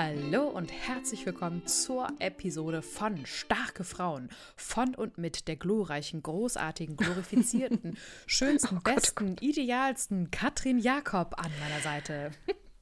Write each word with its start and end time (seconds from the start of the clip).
Hallo 0.00 0.44
und 0.44 0.70
herzlich 0.70 1.26
willkommen 1.26 1.66
zur 1.66 2.06
Episode 2.20 2.82
von 2.82 3.26
Starke 3.26 3.82
Frauen. 3.82 4.28
Von 4.54 4.94
und 4.94 5.18
mit 5.18 5.48
der 5.48 5.56
glorreichen, 5.56 6.22
großartigen, 6.22 6.96
glorifizierten, 6.96 7.98
schönsten, 8.28 8.76
Oh 8.76 8.80
Gott, 8.84 8.94
oh 8.94 8.94
besten, 8.94 9.36
idealsten 9.40 10.30
Katrin 10.30 10.78
Jakob 10.78 11.34
an 11.36 11.50
meiner 11.58 11.80
Seite. 11.82 12.30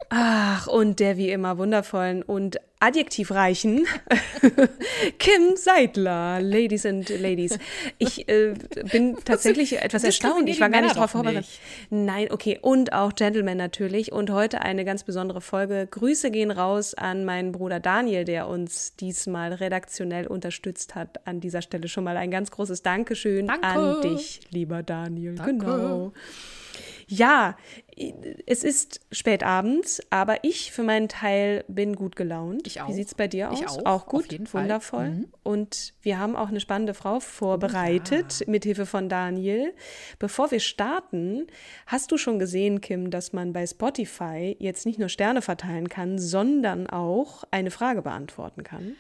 Ach, 0.08 0.66
und 0.66 1.00
der 1.00 1.16
wie 1.16 1.30
immer 1.30 1.58
wundervollen 1.58 2.22
und 2.22 2.58
adjektivreichen 2.78 3.86
Kim 5.18 5.56
Seidler, 5.56 6.40
Ladies 6.40 6.84
and 6.84 7.08
Ladies. 7.08 7.58
Ich 7.98 8.28
äh, 8.28 8.54
bin 8.92 9.16
tatsächlich 9.24 9.80
etwas 9.80 10.04
erstaunt. 10.04 10.48
Ich 10.48 10.60
war 10.60 10.68
gar 10.68 10.82
nicht 10.82 10.96
darauf 10.96 11.12
vorbereitet. 11.12 11.46
Nein, 11.90 12.28
okay. 12.30 12.58
Und 12.60 12.92
auch 12.92 13.14
Gentlemen 13.14 13.56
natürlich. 13.56 14.12
Und 14.12 14.30
heute 14.30 14.60
eine 14.60 14.84
ganz 14.84 15.04
besondere 15.04 15.40
Folge. 15.40 15.88
Grüße 15.90 16.30
gehen 16.30 16.50
raus 16.50 16.94
an 16.94 17.24
meinen 17.24 17.52
Bruder 17.52 17.80
Daniel, 17.80 18.24
der 18.24 18.46
uns 18.46 18.94
diesmal 18.96 19.54
redaktionell 19.54 20.26
unterstützt 20.26 20.94
hat. 20.94 21.26
An 21.26 21.40
dieser 21.40 21.62
Stelle 21.62 21.88
schon 21.88 22.04
mal 22.04 22.16
ein 22.16 22.30
ganz 22.30 22.50
großes 22.50 22.82
Dankeschön 22.82 23.46
Danke. 23.46 23.66
an 23.66 24.02
dich, 24.02 24.40
lieber 24.50 24.82
Daniel. 24.82 25.34
Danke. 25.34 25.64
Genau. 25.64 26.12
Ja, 27.08 27.56
es 28.46 28.64
ist 28.64 29.00
spät 29.12 29.44
abends, 29.44 30.00
aber 30.10 30.42
ich 30.42 30.72
für 30.72 30.82
meinen 30.82 31.08
Teil 31.08 31.64
bin 31.68 31.94
gut 31.94 32.16
gelaunt. 32.16 32.66
Ich 32.66 32.80
auch. 32.80 32.88
Wie 32.88 32.94
sieht 32.94 33.06
es 33.06 33.14
bei 33.14 33.28
dir 33.28 33.50
aus? 33.52 33.60
Ich 33.60 33.68
auch, 33.68 33.86
Auch 33.86 34.06
gut, 34.06 34.26
wundervoll. 34.52 35.10
Mhm. 35.10 35.28
Und 35.44 35.94
wir 36.02 36.18
haben 36.18 36.34
auch 36.34 36.48
eine 36.48 36.58
spannende 36.58 36.94
Frau 36.94 37.20
vorbereitet, 37.20 38.42
mit 38.48 38.64
Hilfe 38.64 38.86
von 38.86 39.08
Daniel. 39.08 39.72
Bevor 40.18 40.50
wir 40.50 40.58
starten, 40.58 41.46
hast 41.86 42.10
du 42.10 42.18
schon 42.18 42.40
gesehen, 42.40 42.80
Kim, 42.80 43.10
dass 43.10 43.32
man 43.32 43.52
bei 43.52 43.64
Spotify 43.66 44.56
jetzt 44.58 44.84
nicht 44.84 44.98
nur 44.98 45.08
Sterne 45.08 45.42
verteilen 45.42 45.88
kann, 45.88 46.18
sondern 46.18 46.88
auch 46.88 47.44
eine 47.52 47.70
Frage 47.70 48.02
beantworten 48.02 48.64
kann? 48.64 48.94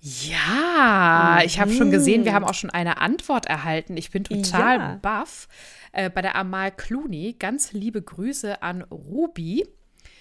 Ja, 0.00 1.40
ich 1.44 1.60
habe 1.60 1.72
schon 1.72 1.90
gesehen, 1.92 2.22
Mhm. 2.22 2.24
wir 2.24 2.34
haben 2.34 2.44
auch 2.44 2.54
schon 2.54 2.70
eine 2.70 3.00
Antwort 3.00 3.46
erhalten. 3.46 3.96
Ich 3.96 4.10
bin 4.10 4.24
total 4.24 4.78
Ja. 4.78 4.98
baff. 5.00 5.48
Äh, 5.92 6.10
bei 6.10 6.22
der 6.22 6.34
Amal 6.34 6.72
Clooney, 6.72 7.34
ganz 7.38 7.72
liebe 7.72 8.02
Grüße 8.02 8.62
an 8.62 8.82
Ruby. 8.82 9.66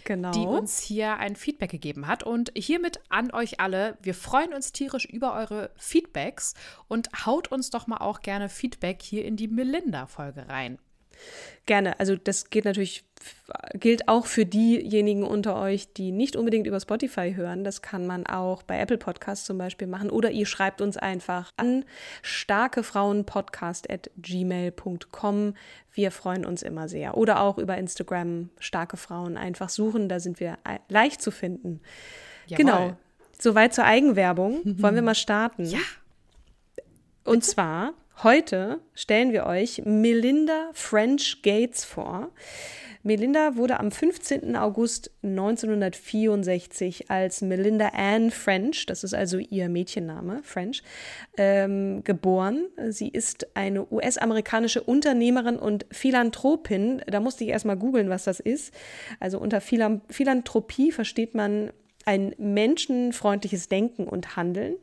Genau. 0.03 0.31
die 0.31 0.39
uns 0.39 0.79
hier 0.79 1.17
ein 1.17 1.35
Feedback 1.35 1.69
gegeben 1.69 2.07
hat. 2.07 2.23
Und 2.23 2.51
hiermit 2.55 2.99
an 3.09 3.31
euch 3.31 3.59
alle, 3.59 3.97
wir 4.01 4.15
freuen 4.15 4.53
uns 4.53 4.71
tierisch 4.71 5.05
über 5.05 5.33
eure 5.33 5.69
Feedbacks 5.75 6.55
und 6.87 7.09
haut 7.25 7.51
uns 7.51 7.69
doch 7.69 7.85
mal 7.85 7.97
auch 7.97 8.21
gerne 8.21 8.49
Feedback 8.49 9.01
hier 9.01 9.23
in 9.25 9.35
die 9.35 9.47
Melinda-Folge 9.47 10.49
rein. 10.49 10.79
Gerne. 11.67 11.99
Also 11.99 12.15
das 12.15 12.49
geht 12.49 12.65
natürlich, 12.65 13.03
gilt 13.75 14.07
auch 14.07 14.25
für 14.25 14.45
diejenigen 14.47 15.23
unter 15.23 15.55
euch, 15.61 15.93
die 15.93 16.11
nicht 16.11 16.35
unbedingt 16.35 16.65
über 16.65 16.79
Spotify 16.79 17.33
hören. 17.35 17.63
Das 17.63 17.81
kann 17.83 18.07
man 18.07 18.25
auch 18.25 18.63
bei 18.63 18.79
Apple 18.79 18.97
Podcasts 18.97 19.45
zum 19.45 19.57
Beispiel 19.59 19.87
machen. 19.87 20.09
Oder 20.09 20.31
ihr 20.31 20.47
schreibt 20.47 20.81
uns 20.81 20.97
einfach 20.97 21.51
an 21.57 21.85
starkefrauenpodcast.gmail.com. 24.31 25.53
Wir 25.93 26.11
freuen 26.11 26.45
uns 26.45 26.61
immer 26.61 26.87
sehr. 26.87 27.17
Oder 27.17 27.41
auch 27.41 27.57
über 27.57 27.77
Instagram 27.77 28.49
starke 28.59 28.97
Frauen 28.97 29.37
einfach 29.37 29.69
suchen. 29.69 30.09
Da 30.09 30.19
sind 30.19 30.39
wir 30.39 30.57
ei- 30.63 30.79
leicht 30.89 31.21
zu 31.21 31.31
finden. 31.31 31.81
Jawohl. 32.47 32.57
Genau. 32.65 32.97
Soweit 33.39 33.73
zur 33.73 33.85
Eigenwerbung. 33.85 34.61
Wollen 34.81 34.95
wir 34.95 35.01
mal 35.03 35.15
starten? 35.15 35.65
Ja. 35.65 35.79
Und 37.23 37.43
zwar, 37.45 37.93
heute 38.23 38.79
stellen 38.93 39.31
wir 39.31 39.45
euch 39.45 39.81
Melinda 39.85 40.69
French 40.73 41.41
Gates 41.41 41.83
vor. 41.83 42.31
Melinda 43.03 43.55
wurde 43.55 43.79
am 43.79 43.91
15. 43.91 44.55
August 44.55 45.09
1964 45.23 47.09
als 47.09 47.41
Melinda 47.41 47.89
Ann 47.95 48.29
French, 48.29 48.85
das 48.85 49.03
ist 49.03 49.15
also 49.15 49.39
ihr 49.39 49.69
Mädchenname, 49.69 50.41
French, 50.43 50.83
ähm, 51.37 52.03
geboren. 52.03 52.67
Sie 52.89 53.09
ist 53.09 53.55
eine 53.55 53.91
US-amerikanische 53.91 54.81
Unternehmerin 54.83 55.57
und 55.57 55.87
Philanthropin. 55.91 57.01
Da 57.07 57.19
musste 57.19 57.43
ich 57.43 57.49
erstmal 57.49 57.77
googeln, 57.77 58.09
was 58.09 58.25
das 58.25 58.39
ist. 58.39 58.73
Also 59.19 59.39
unter 59.39 59.61
Philan 59.61 60.01
Philanthropie 60.09 60.91
versteht 60.91 61.33
man 61.33 61.71
ein 62.05 62.33
menschenfreundliches 62.37 63.67
Denken 63.67 64.07
und 64.07 64.35
Handeln. 64.35 64.75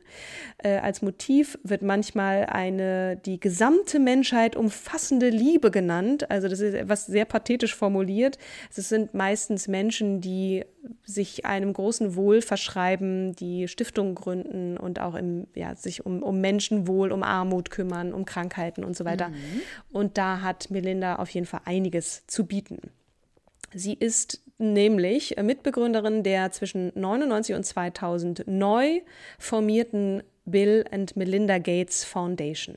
Äh, 0.57 0.77
als 0.77 1.01
Motiv 1.01 1.57
wird 1.63 1.81
manchmal 1.81 2.45
eine 2.45 3.17
die 3.17 3.39
gesamte 3.39 3.99
Menschheit 3.99 4.55
umfassende 4.55 5.29
Liebe 5.29 5.71
genannt. 5.71 6.29
Also 6.29 6.47
das 6.47 6.59
ist 6.59 6.73
etwas 6.73 7.05
sehr 7.05 7.25
pathetisch 7.25 7.75
formuliert. 7.75 8.37
Es 8.75 8.89
sind 8.89 9.13
meistens 9.13 9.67
Menschen, 9.67 10.21
die 10.21 10.65
sich 11.03 11.45
einem 11.45 11.73
großen 11.73 12.15
Wohl 12.15 12.41
verschreiben, 12.41 13.35
die 13.35 13.67
Stiftungen 13.67 14.15
gründen 14.15 14.77
und 14.77 14.99
auch 15.01 15.15
im, 15.15 15.47
ja, 15.55 15.75
sich 15.75 16.05
um, 16.05 16.23
um 16.23 16.39
Menschenwohl, 16.39 17.11
um 17.11 17.23
Armut 17.23 17.69
kümmern, 17.69 18.13
um 18.13 18.25
Krankheiten 18.25 18.83
und 18.83 18.95
so 18.95 19.03
weiter. 19.05 19.31
Und 19.91 20.17
da 20.17 20.41
hat 20.41 20.71
Melinda 20.71 21.17
auf 21.17 21.29
jeden 21.31 21.45
Fall 21.45 21.61
einiges 21.65 22.25
zu 22.27 22.45
bieten. 22.45 22.79
Sie 23.73 23.93
ist 23.93 24.41
nämlich 24.59 25.35
Mitbegründerin 25.41 26.23
der 26.23 26.51
zwischen 26.51 26.91
99 26.93 27.55
und 27.55 27.63
2000 27.63 28.43
neu 28.45 29.01
formierten 29.39 30.21
Bill 30.51 30.85
and 30.91 31.15
Melinda 31.15 31.57
Gates 31.57 32.03
Foundation. 32.03 32.75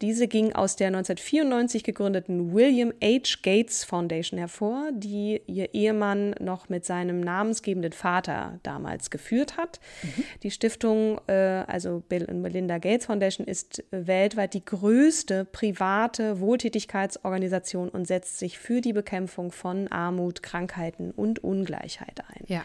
Diese 0.00 0.26
ging 0.28 0.52
aus 0.52 0.76
der 0.76 0.88
1994 0.88 1.84
gegründeten 1.84 2.52
William 2.52 2.92
H. 3.02 3.38
Gates 3.42 3.84
Foundation 3.84 4.38
hervor, 4.38 4.90
die 4.92 5.40
ihr 5.46 5.72
Ehemann 5.72 6.34
noch 6.40 6.68
mit 6.68 6.84
seinem 6.84 7.20
namensgebenden 7.20 7.92
Vater 7.92 8.58
damals 8.64 9.10
geführt 9.10 9.56
hat. 9.56 9.80
Die 10.42 10.50
Stiftung, 10.50 11.20
äh, 11.26 11.32
also 11.32 12.02
Bill 12.08 12.28
and 12.28 12.42
Melinda 12.42 12.78
Gates 12.78 13.06
Foundation, 13.06 13.46
ist 13.46 13.80
äh, 13.92 14.06
weltweit 14.06 14.54
die 14.54 14.64
größte 14.64 15.44
private 15.44 16.40
Wohltätigkeitsorganisation 16.40 17.88
und 17.88 18.06
setzt 18.06 18.38
sich 18.38 18.58
für 18.58 18.80
die 18.80 18.92
Bekämpfung 18.92 19.52
von 19.52 19.88
Armut, 19.88 20.42
Krankheiten 20.42 21.12
und 21.12 21.42
Ungleichheit 21.42 22.20
ein. 22.28 22.44
Ja. 22.48 22.62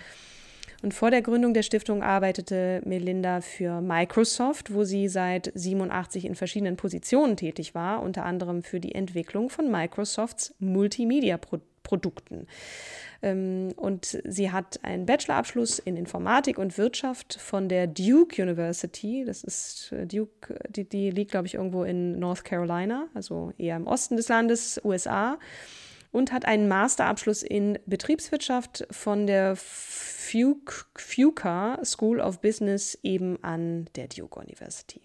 Und 0.82 0.94
vor 0.94 1.12
der 1.12 1.22
Gründung 1.22 1.54
der 1.54 1.64
Stiftung 1.64 2.04
arbeitete 2.04 2.82
Melinda 2.86 3.42
für 3.42 3.82
Microsoft, 3.82 4.74
wo 4.74 4.86
sie 4.86 5.10
seit 5.10 5.52
87 5.54 6.24
in 6.24 6.36
verschiedenen 6.36 6.78
Positionen 6.78 7.36
tätig 7.36 7.76
war, 7.76 8.02
unter 8.02 8.24
anderem 8.24 8.64
für 8.64 8.80
die 8.80 8.96
Entwicklung 8.96 9.50
von 9.50 9.70
Microsofts 9.70 10.56
Multimedia-Produkten. 10.60 12.48
Ähm, 13.22 13.74
Und 13.76 14.22
sie 14.24 14.52
hat 14.52 14.80
einen 14.84 15.06
Bachelorabschluss 15.06 15.80
in 15.80 15.98
Informatik 15.98 16.58
und 16.58 16.78
Wirtschaft 16.78 17.34
von 17.34 17.68
der 17.68 17.86
Duke 17.88 18.42
University. 18.42 19.26
Das 19.26 19.44
ist 19.44 19.92
äh, 19.92 20.06
Duke, 20.06 20.58
die, 20.70 20.88
die 20.88 21.12
liegt, 21.12 21.32
glaube 21.32 21.48
ich, 21.48 21.56
irgendwo 21.56 21.84
in 21.84 22.18
North 22.20 22.46
Carolina, 22.46 23.08
also 23.14 23.52
eher 23.58 23.76
im 23.76 23.86
Osten 23.86 24.16
des 24.16 24.30
Landes, 24.30 24.80
USA 24.86 25.38
und 26.12 26.32
hat 26.32 26.46
einen 26.46 26.68
Masterabschluss 26.68 27.44
in 27.44 27.78
Betriebswirtschaft 27.86 28.88
von 28.92 29.28
der 29.28 29.56
Fuqua 30.30 31.80
School 31.84 32.20
of 32.20 32.42
Business 32.42 32.98
eben 33.04 33.44
an 33.44 33.90
der 33.96 34.08
Duke 34.08 34.40
University. 34.40 35.02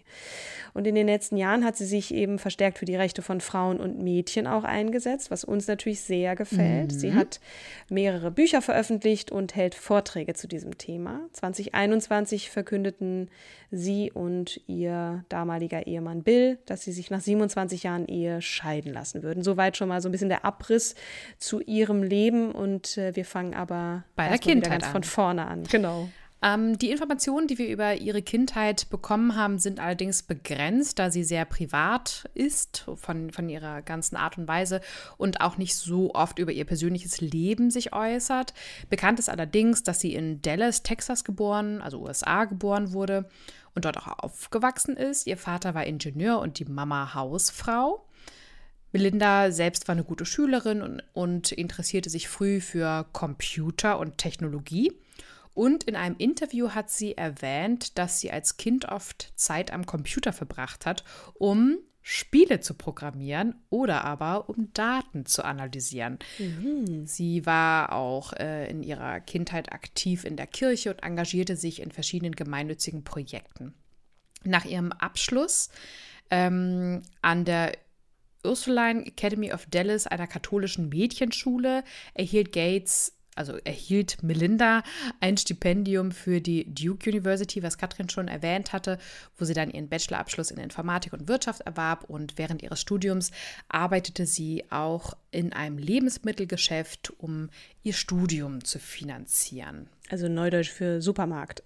Und 0.74 0.86
in 0.86 0.94
den 0.94 1.06
letzten 1.06 1.36
Jahren 1.36 1.64
hat 1.64 1.76
sie 1.76 1.86
sich 1.86 2.12
eben 2.12 2.38
verstärkt 2.38 2.78
für 2.78 2.84
die 2.84 2.96
Rechte 2.96 3.22
von 3.22 3.40
Frauen 3.40 3.80
und 3.80 4.02
Mädchen 4.02 4.46
auch 4.46 4.64
eingesetzt, 4.64 5.30
was 5.30 5.44
uns 5.44 5.66
natürlich 5.66 6.00
sehr 6.00 6.36
gefällt. 6.36 6.92
Mhm. 6.92 6.98
Sie 6.98 7.14
hat 7.14 7.40
mehrere 7.88 8.30
Bücher 8.30 8.60
veröffentlicht 8.60 9.30
und 9.30 9.54
hält 9.54 9.74
Vorträge 9.74 10.34
zu 10.34 10.46
diesem 10.46 10.76
Thema. 10.76 11.20
2021 11.32 12.50
verkündeten 12.50 13.30
sie 13.70 14.12
und 14.12 14.60
ihr 14.66 15.24
damaliger 15.28 15.86
Ehemann 15.86 16.22
Bill, 16.22 16.58
dass 16.66 16.82
sie 16.82 16.92
sich 16.92 17.10
nach 17.10 17.20
27 17.20 17.82
Jahren 17.82 18.06
Ehe 18.06 18.42
scheiden 18.42 18.92
lassen 18.92 19.22
würden. 19.22 19.42
Soweit 19.42 19.76
schon 19.76 19.88
mal 19.88 20.00
so 20.00 20.08
ein 20.08 20.12
bisschen 20.12 20.28
der 20.28 20.44
Abriss 20.44 20.93
zu 21.38 21.60
ihrem 21.60 22.02
Leben 22.02 22.52
und 22.52 22.96
äh, 22.98 23.16
wir 23.16 23.24
fangen 23.24 23.54
aber 23.54 24.04
bei 24.16 24.28
der 24.28 24.38
Kindheit 24.38 24.82
ganz 24.82 24.92
von 24.92 25.02
vorne 25.02 25.46
an. 25.46 25.64
Genau. 25.64 26.08
Ähm, 26.44 26.76
die 26.76 26.90
Informationen, 26.90 27.46
die 27.46 27.56
wir 27.56 27.68
über 27.68 27.94
ihre 27.94 28.20
Kindheit 28.20 28.90
bekommen 28.90 29.34
haben, 29.34 29.58
sind 29.58 29.80
allerdings 29.80 30.22
begrenzt, 30.22 30.98
da 30.98 31.10
sie 31.10 31.24
sehr 31.24 31.46
privat 31.46 32.28
ist 32.34 32.84
von, 32.96 33.30
von 33.30 33.48
ihrer 33.48 33.80
ganzen 33.80 34.16
Art 34.16 34.36
und 34.36 34.46
Weise 34.46 34.82
und 35.16 35.40
auch 35.40 35.56
nicht 35.56 35.74
so 35.74 36.14
oft 36.14 36.38
über 36.38 36.52
ihr 36.52 36.66
persönliches 36.66 37.22
Leben 37.22 37.70
sich 37.70 37.94
äußert. 37.94 38.52
Bekannt 38.90 39.18
ist 39.18 39.30
allerdings, 39.30 39.84
dass 39.84 40.00
sie 40.00 40.14
in 40.14 40.42
Dallas, 40.42 40.82
Texas 40.82 41.24
geboren, 41.24 41.80
also 41.80 42.02
USA 42.02 42.44
geboren 42.44 42.92
wurde 42.92 43.26
und 43.74 43.86
dort 43.86 43.96
auch 43.96 44.18
aufgewachsen 44.18 44.98
ist. 44.98 45.26
Ihr 45.26 45.38
Vater 45.38 45.74
war 45.74 45.84
Ingenieur 45.86 46.40
und 46.40 46.58
die 46.58 46.66
Mama 46.66 47.14
Hausfrau. 47.14 48.04
Melinda 48.94 49.50
selbst 49.50 49.88
war 49.88 49.94
eine 49.94 50.04
gute 50.04 50.24
Schülerin 50.24 50.80
und, 50.80 51.02
und 51.14 51.50
interessierte 51.50 52.10
sich 52.10 52.28
früh 52.28 52.60
für 52.60 53.04
Computer 53.12 53.98
und 53.98 54.18
Technologie. 54.18 54.92
Und 55.52 55.82
in 55.82 55.96
einem 55.96 56.14
Interview 56.16 56.70
hat 56.70 56.90
sie 56.90 57.16
erwähnt, 57.16 57.98
dass 57.98 58.20
sie 58.20 58.30
als 58.30 58.56
Kind 58.56 58.84
oft 58.86 59.32
Zeit 59.34 59.72
am 59.72 59.84
Computer 59.84 60.32
verbracht 60.32 60.86
hat, 60.86 61.02
um 61.34 61.78
Spiele 62.02 62.60
zu 62.60 62.74
programmieren 62.74 63.56
oder 63.68 64.04
aber 64.04 64.48
um 64.48 64.72
Daten 64.74 65.26
zu 65.26 65.44
analysieren. 65.44 66.20
Mhm. 66.38 67.04
Sie 67.04 67.46
war 67.46 67.92
auch 67.92 68.32
äh, 68.34 68.70
in 68.70 68.84
ihrer 68.84 69.18
Kindheit 69.18 69.72
aktiv 69.72 70.24
in 70.24 70.36
der 70.36 70.46
Kirche 70.46 70.90
und 70.90 71.02
engagierte 71.02 71.56
sich 71.56 71.82
in 71.82 71.90
verschiedenen 71.90 72.36
gemeinnützigen 72.36 73.02
Projekten. 73.02 73.74
Nach 74.44 74.64
ihrem 74.64 74.92
Abschluss 74.92 75.70
ähm, 76.30 77.02
an 77.22 77.44
der 77.44 77.72
Ursuline 78.44 79.06
Academy 79.06 79.52
of 79.52 79.66
Dallas, 79.66 80.06
einer 80.06 80.26
katholischen 80.26 80.88
Mädchenschule, 80.88 81.84
erhielt 82.14 82.52
Gates 82.52 83.12
also 83.36 83.56
erhielt 83.64 84.22
Melinda 84.22 84.82
ein 85.20 85.36
Stipendium 85.36 86.12
für 86.12 86.40
die 86.40 86.72
Duke 86.72 87.10
University, 87.10 87.62
was 87.62 87.78
Katrin 87.78 88.08
schon 88.08 88.28
erwähnt 88.28 88.72
hatte, 88.72 88.98
wo 89.36 89.44
sie 89.44 89.54
dann 89.54 89.70
ihren 89.70 89.88
Bachelorabschluss 89.88 90.50
in 90.50 90.58
Informatik 90.58 91.12
und 91.12 91.28
Wirtschaft 91.28 91.62
erwarb. 91.62 92.04
Und 92.08 92.38
während 92.38 92.62
ihres 92.62 92.80
Studiums 92.80 93.30
arbeitete 93.68 94.26
sie 94.26 94.64
auch 94.70 95.14
in 95.30 95.52
einem 95.52 95.78
Lebensmittelgeschäft, 95.78 97.12
um 97.18 97.50
ihr 97.82 97.94
Studium 97.94 98.64
zu 98.64 98.78
finanzieren. 98.78 99.88
Also 100.10 100.28
Neudeutsch 100.28 100.70
für 100.70 101.02
Supermarkt. 101.02 101.62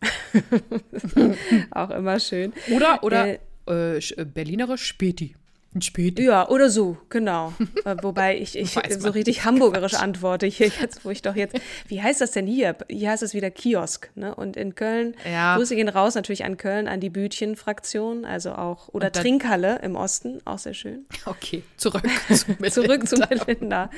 auch 1.71 1.91
immer 1.91 2.19
schön. 2.21 2.53
Oder, 2.75 3.03
oder 3.03 3.39
äh, 3.67 3.99
äh, 3.99 4.25
Berlinerisch 4.25 4.85
Späti. 4.85 5.37
Ein 5.79 5.83
Späti. 5.83 6.25
Ja, 6.25 6.49
oder 6.49 6.71
so, 6.71 6.97
genau. 7.09 7.53
Äh, 7.85 7.97
wobei 8.03 8.37
ich, 8.37 8.59
ich 8.59 8.77
so 8.99 9.11
richtig 9.11 9.45
hamburgerisch 9.45 9.93
Quatsch. 9.93 10.03
antworte 10.03 10.47
hier 10.47 10.67
jetzt, 10.67 11.05
wo 11.05 11.11
ich 11.11 11.23
doch 11.23 11.37
jetzt, 11.37 11.55
wie 11.87 12.03
heißt 12.03 12.21
das 12.21 12.33
denn 12.33 12.47
hier? 12.47 12.77
Hier 12.89 13.11
heißt 13.11 13.23
es 13.23 13.35
wieder 13.35 13.51
Kiosk, 13.51 14.11
ne? 14.17 14.35
Und 14.35 14.57
in 14.57 14.75
Köln, 14.75 15.15
ja. 15.31 15.57
Grüße 15.57 15.77
gehen 15.77 15.89
raus 15.89 16.17
natürlich 16.17 16.45
an 16.45 16.57
Köln, 16.57 16.89
an 16.89 16.99
die 16.99 17.11
Bütchen-Fraktion, 17.11 18.25
also 18.25 18.53
auch, 18.53 18.89
oder 18.89 19.13
Trinkhalle 19.13 19.79
im 19.83 19.95
Osten, 19.95 20.41
auch 20.45 20.59
sehr 20.59 20.75
schön. 20.75 21.07
Okay, 21.25 21.63
zurück 21.77 22.03
zu 22.29 22.47
Melinda. 22.59 22.71
zurück 22.71 23.09
zu 23.09 23.17
Melinda. 23.17 23.91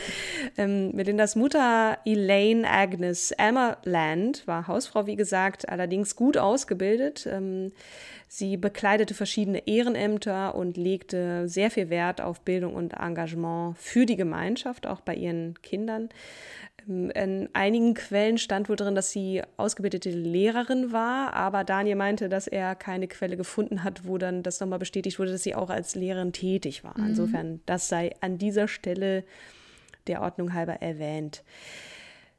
Ähm, 0.58 0.94
Melindas 0.94 1.36
Mutter 1.36 1.98
Elaine 2.04 2.68
Agnes 2.68 3.30
Emmerland 3.32 4.46
war 4.46 4.66
Hausfrau, 4.66 5.06
wie 5.06 5.16
gesagt, 5.16 5.68
allerdings 5.70 6.16
gut 6.16 6.36
ausgebildet. 6.36 7.26
Ähm, 7.30 7.72
Sie 8.32 8.56
bekleidete 8.56 9.12
verschiedene 9.12 9.66
Ehrenämter 9.66 10.54
und 10.54 10.76
legte 10.76 11.48
sehr 11.48 11.68
viel 11.68 11.90
Wert 11.90 12.20
auf 12.20 12.42
Bildung 12.42 12.76
und 12.76 12.92
Engagement 12.92 13.76
für 13.76 14.06
die 14.06 14.14
Gemeinschaft, 14.14 14.86
auch 14.86 15.00
bei 15.00 15.16
ihren 15.16 15.60
Kindern. 15.62 16.10
Ähm, 16.88 17.10
in 17.10 17.48
einigen 17.54 17.94
Quellen 17.94 18.38
stand 18.38 18.68
wohl 18.68 18.76
drin, 18.76 18.94
dass 18.94 19.10
sie 19.10 19.42
ausgebildete 19.56 20.10
Lehrerin 20.10 20.92
war, 20.92 21.32
aber 21.34 21.64
Daniel 21.64 21.96
meinte, 21.96 22.28
dass 22.28 22.46
er 22.46 22.76
keine 22.76 23.08
Quelle 23.08 23.36
gefunden 23.36 23.82
hat, 23.82 24.06
wo 24.06 24.16
dann 24.16 24.44
das 24.44 24.60
nochmal 24.60 24.78
bestätigt 24.78 25.18
wurde, 25.18 25.32
dass 25.32 25.42
sie 25.42 25.56
auch 25.56 25.68
als 25.68 25.96
Lehrerin 25.96 26.32
tätig 26.32 26.84
war. 26.84 26.96
Mhm. 26.96 27.06
Insofern, 27.08 27.60
das 27.66 27.88
sei 27.88 28.12
an 28.20 28.38
dieser 28.38 28.68
Stelle 28.68 29.24
der 30.06 30.22
Ordnung 30.22 30.54
halber 30.54 30.74
erwähnt. 30.74 31.42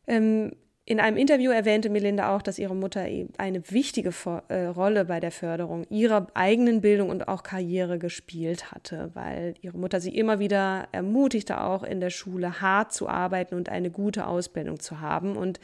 Ähm, 0.08 0.54
in 0.86 1.00
einem 1.00 1.16
Interview 1.16 1.52
erwähnte 1.52 1.90
Melinda 1.90 2.36
auch, 2.36 2.42
dass 2.42 2.58
ihre 2.58 2.76
Mutter 2.76 3.06
eine 3.38 3.70
wichtige 3.70 4.12
äh, 4.48 4.66
Rolle 4.66 5.06
bei 5.06 5.20
der 5.20 5.32
Förderung 5.32 5.86
ihrer 5.90 6.28
eigenen 6.34 6.82
Bildung 6.82 7.10
und 7.10 7.28
auch 7.28 7.44
Karriere 7.44 8.00
gespielt 8.00 8.72
hatte, 8.72 9.12
weil 9.14 9.54
ihre 9.62 9.78
Mutter 9.78 10.02
sie 10.02 10.16
immer 10.16 10.40
wieder 10.40 10.88
ermutigte, 10.92 11.62
auch 11.62 11.84
in 11.84 12.00
der 12.00 12.10
Schule 12.10 12.62
hart 12.62 12.94
zu 12.94 13.08
arbeiten 13.08 13.56
und 13.56 13.70
eine 13.70 13.92
gute 13.92 14.26
Ausbildung 14.26 14.80
zu 14.80 15.00
haben. 15.00 15.38
Und 15.38 15.60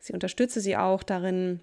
sie 0.00 0.12
unterstützte 0.12 0.60
sie 0.60 0.76
auch 0.76 1.04
darin, 1.04 1.60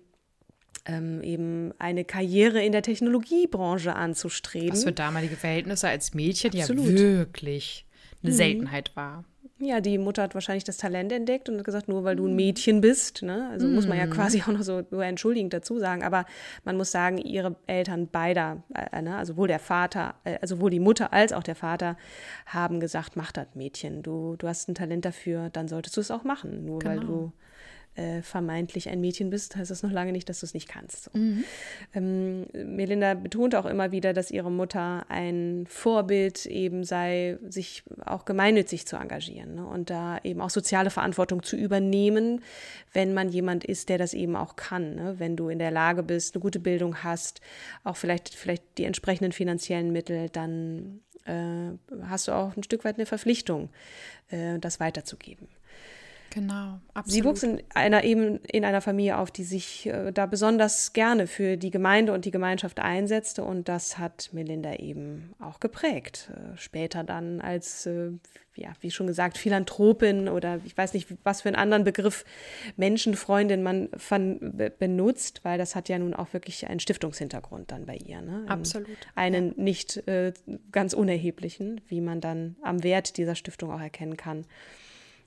ähm, 0.85 1.21
eben 1.23 1.73
eine 1.79 2.05
Karriere 2.05 2.63
in 2.63 2.71
der 2.71 2.83
Technologiebranche 2.83 3.95
anzustreben. 3.95 4.71
Was 4.71 4.85
für 4.85 4.93
damalige 4.93 5.35
Verhältnisse 5.35 5.89
als 5.89 6.13
Mädchen 6.13 6.57
Absolut. 6.57 6.87
ja 6.87 6.97
wirklich 6.97 7.85
eine 8.21 8.31
mhm. 8.31 8.35
Seltenheit 8.35 8.95
war. 8.95 9.25
Ja, 9.63 9.81
die 9.81 9.97
Mutter 9.97 10.23
hat 10.23 10.33
wahrscheinlich 10.33 10.63
das 10.63 10.77
Talent 10.77 11.11
entdeckt 11.11 11.47
und 11.47 11.57
hat 11.57 11.63
gesagt, 11.63 11.87
nur 11.87 12.03
weil 12.03 12.15
du 12.15 12.25
ein 12.25 12.31
mhm. 12.31 12.35
Mädchen 12.35 12.81
bist, 12.81 13.21
ne? 13.21 13.49
also 13.51 13.67
mm. 13.67 13.73
muss 13.73 13.87
man 13.87 13.97
ja 13.97 14.05
mhm. 14.05 14.11
quasi 14.11 14.41
auch 14.41 14.47
noch 14.47 14.61
so 14.61 14.83
nur 14.91 15.05
entschuldigend 15.05 15.53
dazu 15.53 15.79
sagen, 15.79 16.03
aber 16.03 16.25
man 16.63 16.75
muss 16.75 16.91
sagen, 16.91 17.17
ihre 17.17 17.55
Eltern 17.67 18.07
beider, 18.07 18.63
äh, 18.73 19.01
ne? 19.01 19.15
also 19.15 19.33
sowohl 19.33 19.47
der 19.47 19.59
Vater, 19.59 20.15
äh, 20.25 20.37
also 20.41 20.55
sowohl 20.55 20.69
die 20.69 20.79
Mutter 20.79 21.13
als 21.13 21.33
auch 21.33 21.43
der 21.43 21.55
Vater 21.55 21.97
haben 22.45 22.79
gesagt, 22.79 23.15
mach 23.15 23.31
das 23.31 23.47
Mädchen, 23.55 24.03
du, 24.03 24.35
du 24.37 24.47
hast 24.47 24.67
ein 24.67 24.75
Talent 24.75 25.05
dafür, 25.05 25.49
dann 25.49 25.67
solltest 25.67 25.95
du 25.97 26.01
es 26.01 26.11
auch 26.11 26.23
machen, 26.23 26.65
nur 26.65 26.79
genau. 26.79 26.91
weil 26.91 26.99
du 26.99 27.31
äh, 27.95 28.21
vermeintlich 28.21 28.89
ein 28.89 29.01
Mädchen 29.01 29.29
bist, 29.29 29.55
heißt 29.55 29.69
das 29.69 29.83
noch 29.83 29.91
lange 29.91 30.11
nicht, 30.11 30.27
dass 30.29 30.39
du 30.39 30.45
es 30.45 30.53
nicht 30.53 30.67
kannst. 30.67 31.05
So. 31.05 31.11
Mhm. 31.13 31.43
Ähm, 31.93 32.45
Melinda 32.53 33.13
betont 33.13 33.55
auch 33.55 33.65
immer 33.65 33.91
wieder, 33.91 34.13
dass 34.13 34.31
ihre 34.31 34.51
Mutter 34.51 35.05
ein 35.09 35.65
Vorbild 35.67 36.45
eben 36.45 36.83
sei, 36.83 37.37
sich 37.47 37.83
auch 38.05 38.25
gemeinnützig 38.25 38.87
zu 38.87 38.95
engagieren 38.95 39.55
ne? 39.55 39.65
und 39.65 39.89
da 39.89 40.19
eben 40.23 40.41
auch 40.41 40.49
soziale 40.49 40.89
Verantwortung 40.89 41.43
zu 41.43 41.55
übernehmen, 41.55 42.41
wenn 42.93 43.13
man 43.13 43.29
jemand 43.29 43.63
ist, 43.63 43.89
der 43.89 43.97
das 43.97 44.13
eben 44.13 44.35
auch 44.35 44.55
kann. 44.55 44.95
Ne? 44.95 45.15
Wenn 45.19 45.35
du 45.35 45.49
in 45.49 45.59
der 45.59 45.71
Lage 45.71 46.03
bist, 46.03 46.35
eine 46.35 46.41
gute 46.41 46.59
Bildung 46.59 47.03
hast, 47.03 47.41
auch 47.83 47.97
vielleicht, 47.97 48.33
vielleicht 48.33 48.63
die 48.77 48.85
entsprechenden 48.85 49.31
finanziellen 49.31 49.91
Mittel, 49.91 50.29
dann 50.29 51.01
äh, 51.25 51.71
hast 52.07 52.27
du 52.27 52.31
auch 52.31 52.55
ein 52.55 52.63
Stück 52.63 52.83
weit 52.85 52.95
eine 52.95 53.05
Verpflichtung, 53.05 53.69
äh, 54.29 54.59
das 54.59 54.79
weiterzugeben. 54.79 55.47
Genau, 56.33 56.79
absolut. 56.95 57.11
Sie 57.11 57.23
wuchs 57.25 57.43
in 57.43 57.61
einer, 57.75 58.03
eben 58.03 58.39
in 58.45 58.65
einer 58.65 58.81
Familie 58.81 59.19
auf, 59.19 59.29
die 59.29 59.43
sich 59.43 59.85
äh, 59.85 60.11
da 60.11 60.25
besonders 60.25 60.91
gerne 60.93 61.27
für 61.27 61.57
die 61.57 61.69
Gemeinde 61.69 62.11
und 62.11 62.25
die 62.25 62.31
Gemeinschaft 62.31 62.79
einsetzte 62.79 63.43
und 63.43 63.69
das 63.69 63.99
hat 63.99 64.31
Melinda 64.33 64.73
eben 64.73 65.35
auch 65.39 65.59
geprägt. 65.59 66.31
Äh, 66.33 66.57
später 66.57 67.03
dann 67.03 67.39
als, 67.39 67.85
äh, 67.85 68.13
ja, 68.55 68.73
wie 68.81 68.89
schon 68.89 69.05
gesagt, 69.05 69.37
Philanthropin 69.37 70.27
oder 70.27 70.59
ich 70.65 70.75
weiß 70.75 70.95
nicht, 70.95 71.07
was 71.23 71.43
für 71.43 71.49
einen 71.49 71.55
anderen 71.55 71.83
Begriff 71.83 72.25
Menschenfreundin 72.77 73.61
man 73.61 73.89
von, 73.97 74.57
benutzt, 74.79 75.41
weil 75.43 75.59
das 75.59 75.75
hat 75.75 75.87
ja 75.87 75.99
nun 75.99 76.15
auch 76.15 76.33
wirklich 76.33 76.65
einen 76.65 76.79
Stiftungshintergrund 76.79 77.71
dann 77.71 77.85
bei 77.85 77.97
ihr. 77.97 78.21
Ne? 78.21 78.45
Absolut. 78.47 78.87
Einen 79.13 79.49
ja. 79.49 79.63
nicht 79.63 80.07
äh, 80.07 80.33
ganz 80.71 80.93
unerheblichen, 80.93 81.81
wie 81.89 82.01
man 82.01 82.21
dann 82.21 82.55
am 82.63 82.83
Wert 82.83 83.17
dieser 83.17 83.35
Stiftung 83.35 83.71
auch 83.71 83.81
erkennen 83.81 84.17
kann 84.17 84.45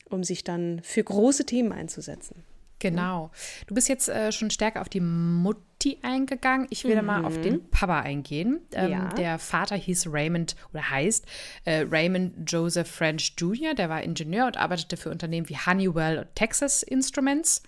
um 0.09 0.25
sich 0.25 0.45
dann 0.45 0.81
für 0.83 1.03
große 1.03 1.47
Themen 1.47 1.73
einzusetzen. 1.73 2.45
Genau. 2.79 3.31
Du 3.67 3.75
bist 3.75 3.89
jetzt 3.89 4.09
äh, 4.09 4.33
schon 4.33 4.51
stärker 4.51 4.83
auf 4.83 4.89
die 4.89 5.01
Mutti 5.01 5.99
eingegangen. 6.03 6.67
Ich 6.71 6.85
will 6.85 7.01
mhm. 7.01 7.07
mal 7.07 7.25
auf 7.25 7.41
den 7.41 7.55
mhm. 7.55 7.71
Papa 7.71 8.01
eingehen. 8.01 8.61
Ähm, 8.73 8.91
ja. 8.91 9.09
Der 9.15 9.39
Vater 9.39 9.77
hieß 9.77 10.09
Raymond 10.13 10.57
oder 10.73 10.91
heißt 10.91 11.25
äh, 11.65 11.87
Raymond 11.91 12.51
Joseph 12.51 12.89
French 12.89 13.35
Jr. 13.39 13.75
Der 13.75 13.89
war 13.89 14.03
Ingenieur 14.03 14.47
und 14.47 14.57
arbeitete 14.57 14.97
für 14.97 15.11
Unternehmen 15.11 15.49
wie 15.49 15.57
Honeywell 15.57 16.19
und 16.19 16.35
Texas 16.35 16.83
Instruments. 16.83 17.63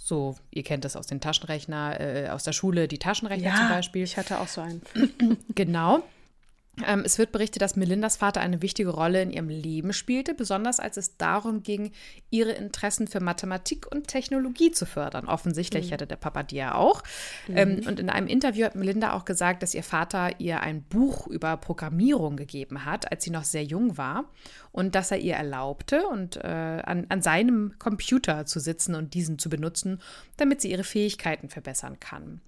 So, 0.00 0.36
ihr 0.50 0.62
kennt 0.62 0.84
das 0.84 0.94
aus 0.96 1.08
den 1.08 1.20
Taschenrechner, 1.20 2.00
äh, 2.00 2.28
aus 2.28 2.44
der 2.44 2.52
Schule, 2.52 2.86
die 2.86 2.98
Taschenrechner 2.98 3.48
ja, 3.48 3.56
zum 3.56 3.68
Beispiel. 3.68 4.04
Ich 4.04 4.16
hatte 4.16 4.38
auch 4.40 4.48
so 4.48 4.60
einen. 4.60 4.82
genau. 5.54 6.04
Ähm, 6.86 7.02
es 7.04 7.18
wird 7.18 7.32
berichtet, 7.32 7.62
dass 7.62 7.76
Melindas 7.76 8.16
Vater 8.16 8.40
eine 8.40 8.62
wichtige 8.62 8.90
Rolle 8.90 9.22
in 9.22 9.30
ihrem 9.30 9.48
Leben 9.48 9.92
spielte, 9.92 10.34
besonders 10.34 10.80
als 10.80 10.96
es 10.96 11.16
darum 11.16 11.62
ging, 11.62 11.92
ihre 12.30 12.52
Interessen 12.52 13.06
für 13.06 13.20
Mathematik 13.20 13.86
und 13.90 14.08
Technologie 14.08 14.70
zu 14.70 14.86
fördern. 14.86 15.26
Offensichtlich 15.26 15.88
mhm. 15.88 15.92
hatte 15.92 16.06
der 16.06 16.16
Papa 16.16 16.42
die 16.42 16.56
ja 16.56 16.74
auch. 16.74 17.02
Mhm. 17.46 17.56
Ähm, 17.56 17.80
und 17.86 18.00
in 18.00 18.10
einem 18.10 18.26
Interview 18.26 18.64
hat 18.64 18.74
Melinda 18.74 19.12
auch 19.12 19.24
gesagt, 19.24 19.62
dass 19.62 19.74
ihr 19.74 19.82
Vater 19.82 20.40
ihr 20.40 20.60
ein 20.60 20.82
Buch 20.82 21.26
über 21.26 21.56
Programmierung 21.56 22.36
gegeben 22.36 22.84
hat, 22.84 23.10
als 23.10 23.24
sie 23.24 23.30
noch 23.30 23.44
sehr 23.44 23.64
jung 23.64 23.96
war. 23.96 24.24
Und 24.70 24.94
dass 24.94 25.10
er 25.10 25.18
ihr 25.18 25.34
erlaubte, 25.34 26.06
und, 26.06 26.36
äh, 26.36 26.48
an, 26.48 27.06
an 27.08 27.22
seinem 27.22 27.74
Computer 27.78 28.46
zu 28.46 28.60
sitzen 28.60 28.94
und 28.94 29.14
diesen 29.14 29.38
zu 29.38 29.48
benutzen, 29.48 30.00
damit 30.36 30.60
sie 30.60 30.70
ihre 30.70 30.84
Fähigkeiten 30.84 31.48
verbessern 31.48 31.98
kann. 32.00 32.40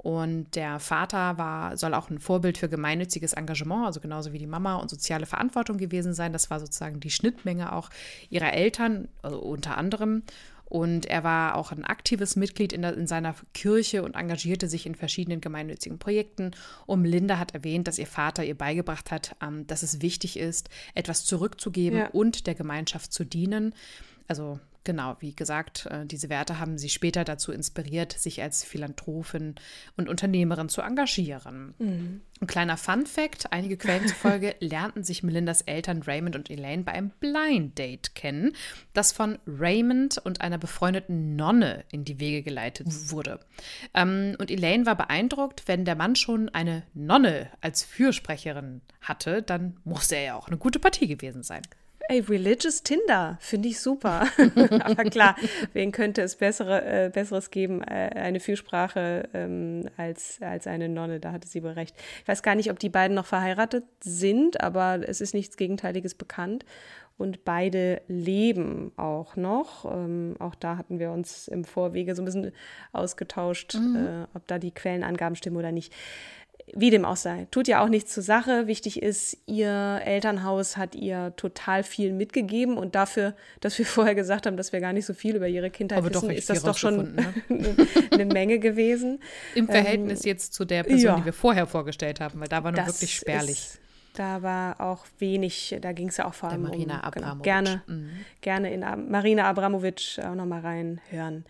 Und 0.00 0.54
der 0.54 0.78
Vater 0.78 1.38
war, 1.38 1.76
soll 1.76 1.92
auch 1.92 2.08
ein 2.08 2.20
Vorbild 2.20 2.56
für 2.56 2.68
gemeinnütziges 2.68 3.32
Engagement, 3.32 3.84
also 3.84 3.98
genauso 3.98 4.32
wie 4.32 4.38
die 4.38 4.46
Mama 4.46 4.76
und 4.76 4.88
soziale 4.88 5.26
Verantwortung 5.26 5.76
gewesen 5.76 6.14
sein. 6.14 6.32
Das 6.32 6.50
war 6.50 6.60
sozusagen 6.60 7.00
die 7.00 7.10
Schnittmenge 7.10 7.72
auch 7.72 7.90
ihrer 8.30 8.52
Eltern, 8.52 9.08
also 9.22 9.40
unter 9.40 9.76
anderem. 9.76 10.22
Und 10.66 11.06
er 11.06 11.24
war 11.24 11.56
auch 11.56 11.72
ein 11.72 11.84
aktives 11.84 12.36
Mitglied 12.36 12.72
in, 12.72 12.82
der, 12.82 12.96
in, 12.96 13.08
seiner 13.08 13.34
Kirche 13.54 14.04
und 14.04 14.14
engagierte 14.14 14.68
sich 14.68 14.86
in 14.86 14.94
verschiedenen 14.94 15.40
gemeinnützigen 15.40 15.98
Projekten. 15.98 16.52
Und 16.86 17.04
Linda 17.04 17.38
hat 17.38 17.54
erwähnt, 17.54 17.88
dass 17.88 17.98
ihr 17.98 18.06
Vater 18.06 18.44
ihr 18.44 18.56
beigebracht 18.56 19.10
hat, 19.10 19.34
ähm, 19.42 19.66
dass 19.66 19.82
es 19.82 20.00
wichtig 20.00 20.38
ist, 20.38 20.68
etwas 20.94 21.24
zurückzugeben 21.24 21.98
ja. 21.98 22.08
und 22.10 22.46
der 22.46 22.54
Gemeinschaft 22.54 23.12
zu 23.12 23.24
dienen. 23.24 23.74
Also 24.28 24.60
Genau, 24.84 25.16
wie 25.20 25.34
gesagt, 25.34 25.86
äh, 25.86 26.06
diese 26.06 26.30
Werte 26.30 26.58
haben 26.58 26.78
sie 26.78 26.88
später 26.88 27.24
dazu 27.24 27.52
inspiriert, 27.52 28.12
sich 28.12 28.40
als 28.42 28.64
Philanthropin 28.64 29.56
und 29.96 30.08
Unternehmerin 30.08 30.68
zu 30.68 30.80
engagieren. 30.80 31.74
Mhm. 31.78 32.22
Ein 32.40 32.46
kleiner 32.46 32.76
Fun-Fact: 32.76 33.52
Einige 33.52 33.76
Quellen 33.76 34.06
zufolge 34.06 34.54
lernten 34.60 35.04
sich 35.04 35.22
Melindas 35.22 35.62
Eltern 35.62 36.02
Raymond 36.02 36.36
und 36.36 36.50
Elaine 36.50 36.84
bei 36.84 36.92
einem 36.92 37.10
Blind 37.10 37.76
Date 37.78 38.14
kennen, 38.14 38.54
das 38.94 39.12
von 39.12 39.38
Raymond 39.46 40.18
und 40.18 40.40
einer 40.40 40.58
befreundeten 40.58 41.36
Nonne 41.36 41.84
in 41.90 42.04
die 42.04 42.20
Wege 42.20 42.42
geleitet 42.42 42.86
wurde. 43.10 43.40
Ähm, 43.94 44.36
und 44.38 44.50
Elaine 44.50 44.86
war 44.86 44.96
beeindruckt, 44.96 45.66
wenn 45.66 45.84
der 45.84 45.96
Mann 45.96 46.16
schon 46.16 46.48
eine 46.50 46.84
Nonne 46.94 47.50
als 47.60 47.82
Fürsprecherin 47.82 48.80
hatte, 49.02 49.42
dann 49.42 49.76
musste 49.84 50.16
er 50.16 50.22
ja 50.22 50.34
auch 50.36 50.48
eine 50.48 50.56
gute 50.56 50.78
Partie 50.78 51.08
gewesen 51.08 51.42
sein. 51.42 51.62
Ey, 52.10 52.20
Religious 52.20 52.82
Tinder, 52.82 53.36
finde 53.38 53.68
ich 53.68 53.80
super. 53.80 54.26
Aber 54.80 55.04
klar, 55.04 55.36
wen 55.74 55.92
könnte 55.92 56.22
es 56.22 56.36
bessere, 56.36 56.82
äh, 56.84 57.10
Besseres 57.10 57.50
geben, 57.50 57.82
äh, 57.82 58.10
eine 58.14 58.40
Fürsprache 58.40 59.28
ähm, 59.34 59.90
als, 59.98 60.38
als 60.40 60.66
eine 60.66 60.88
Nonne, 60.88 61.20
da 61.20 61.32
hatte 61.32 61.46
sie 61.46 61.62
wohl 61.62 61.72
recht. 61.72 61.94
Ich 62.22 62.28
weiß 62.28 62.42
gar 62.42 62.54
nicht, 62.54 62.70
ob 62.70 62.78
die 62.78 62.88
beiden 62.88 63.14
noch 63.14 63.26
verheiratet 63.26 63.84
sind, 64.00 64.62
aber 64.62 65.00
es 65.06 65.20
ist 65.20 65.34
nichts 65.34 65.58
Gegenteiliges 65.58 66.14
bekannt. 66.14 66.64
Und 67.18 67.44
beide 67.44 68.00
leben 68.06 68.92
auch 68.96 69.36
noch. 69.36 69.84
Ähm, 69.84 70.36
auch 70.38 70.54
da 70.54 70.78
hatten 70.78 71.00
wir 71.00 71.10
uns 71.10 71.48
im 71.48 71.64
Vorwege 71.64 72.14
so 72.14 72.22
ein 72.22 72.24
bisschen 72.24 72.52
ausgetauscht, 72.92 73.74
mhm. 73.74 73.96
äh, 73.96 74.36
ob 74.36 74.46
da 74.46 74.58
die 74.58 74.70
Quellenangaben 74.70 75.36
stimmen 75.36 75.56
oder 75.56 75.72
nicht 75.72 75.92
wie 76.74 76.90
dem 76.90 77.04
auch 77.04 77.16
sei, 77.16 77.46
tut 77.50 77.68
ja 77.68 77.82
auch 77.82 77.88
nichts 77.88 78.12
zur 78.12 78.22
Sache. 78.22 78.66
Wichtig 78.66 79.02
ist, 79.02 79.36
ihr 79.46 80.00
Elternhaus 80.04 80.76
hat 80.76 80.94
ihr 80.94 81.32
total 81.36 81.82
viel 81.82 82.12
mitgegeben 82.12 82.76
und 82.76 82.94
dafür, 82.94 83.34
dass 83.60 83.78
wir 83.78 83.86
vorher 83.86 84.14
gesagt 84.14 84.46
haben, 84.46 84.56
dass 84.56 84.72
wir 84.72 84.80
gar 84.80 84.92
nicht 84.92 85.06
so 85.06 85.14
viel 85.14 85.36
über 85.36 85.48
ihre 85.48 85.70
Kindheit 85.70 85.98
Aber 85.98 86.10
wissen, 86.10 86.30
ist 86.30 86.50
das 86.50 86.62
doch 86.62 86.76
schon 86.76 87.14
ne? 87.14 87.34
eine 88.10 88.24
Menge 88.26 88.58
gewesen. 88.58 89.20
Im 89.54 89.66
Verhältnis 89.66 90.24
ähm, 90.24 90.30
jetzt 90.30 90.54
zu 90.54 90.64
der 90.64 90.84
Person, 90.84 91.04
ja, 91.04 91.16
die 91.16 91.24
wir 91.24 91.32
vorher 91.32 91.66
vorgestellt 91.66 92.20
haben, 92.20 92.40
weil 92.40 92.48
da 92.48 92.64
war 92.64 92.72
nur 92.72 92.86
wirklich 92.86 93.14
spärlich. 93.14 93.58
Ist, 93.58 93.80
da 94.14 94.42
war 94.42 94.80
auch 94.80 95.06
wenig, 95.18 95.76
da 95.80 95.92
ging 95.92 96.08
es 96.08 96.16
ja 96.16 96.26
auch 96.26 96.34
vor 96.34 96.50
allem 96.50 96.62
Marina 96.62 96.98
um, 96.98 97.04
Abramovic. 97.04 97.44
Genau, 97.44 97.62
gerne, 97.62 97.82
mhm. 97.86 98.10
gerne 98.40 98.72
in 98.72 98.80
Marina 99.10 99.44
Abramovic 99.44 100.18
auch 100.24 100.34
nochmal 100.34 100.60
reinhören. 100.60 101.44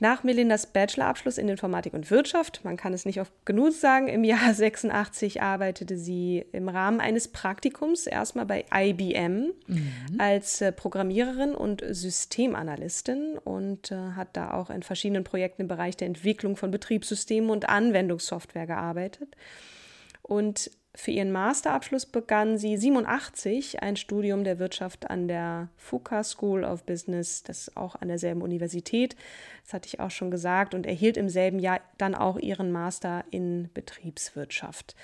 Nach 0.00 0.22
Melindas 0.22 0.66
Bachelorabschluss 0.66 1.38
in 1.38 1.48
Informatik 1.48 1.92
und 1.92 2.08
Wirtschaft, 2.10 2.60
man 2.62 2.76
kann 2.76 2.94
es 2.94 3.04
nicht 3.04 3.20
oft 3.20 3.32
genug 3.44 3.72
sagen, 3.72 4.06
im 4.06 4.22
Jahr 4.22 4.54
86 4.54 5.42
arbeitete 5.42 5.96
sie 5.96 6.44
im 6.52 6.68
Rahmen 6.68 7.00
eines 7.00 7.28
Praktikums 7.28 8.06
erstmal 8.06 8.46
bei 8.46 8.64
IBM 8.72 9.52
mhm. 9.66 9.92
als 10.18 10.60
äh, 10.60 10.70
Programmiererin 10.70 11.54
und 11.54 11.82
Systemanalystin 11.88 13.38
und 13.42 13.90
äh, 13.90 14.12
hat 14.14 14.36
da 14.36 14.52
auch 14.52 14.70
in 14.70 14.84
verschiedenen 14.84 15.24
Projekten 15.24 15.62
im 15.62 15.68
Bereich 15.68 15.96
der 15.96 16.06
Entwicklung 16.06 16.56
von 16.56 16.70
Betriebssystemen 16.70 17.50
und 17.50 17.68
Anwendungssoftware 17.68 18.66
gearbeitet. 18.66 19.36
Und 20.22 20.70
für 20.94 21.10
ihren 21.10 21.30
Masterabschluss 21.30 22.06
begann 22.06 22.58
sie 22.58 22.76
87 22.76 23.82
ein 23.82 23.96
Studium 23.96 24.42
der 24.42 24.58
Wirtschaft 24.58 25.10
an 25.10 25.28
der 25.28 25.68
Fuqua 25.76 26.24
School 26.24 26.64
of 26.64 26.84
Business, 26.84 27.42
das 27.42 27.68
ist 27.68 27.76
auch 27.76 27.94
an 27.96 28.08
derselben 28.08 28.42
Universität, 28.42 29.14
das 29.64 29.74
hatte 29.74 29.86
ich 29.86 30.00
auch 30.00 30.10
schon 30.10 30.30
gesagt, 30.30 30.74
und 30.74 30.86
erhielt 30.86 31.16
im 31.16 31.28
selben 31.28 31.58
Jahr 31.58 31.80
dann 31.98 32.14
auch 32.14 32.38
ihren 32.38 32.72
Master 32.72 33.24
in 33.30 33.70
Betriebswirtschaft. 33.74 34.96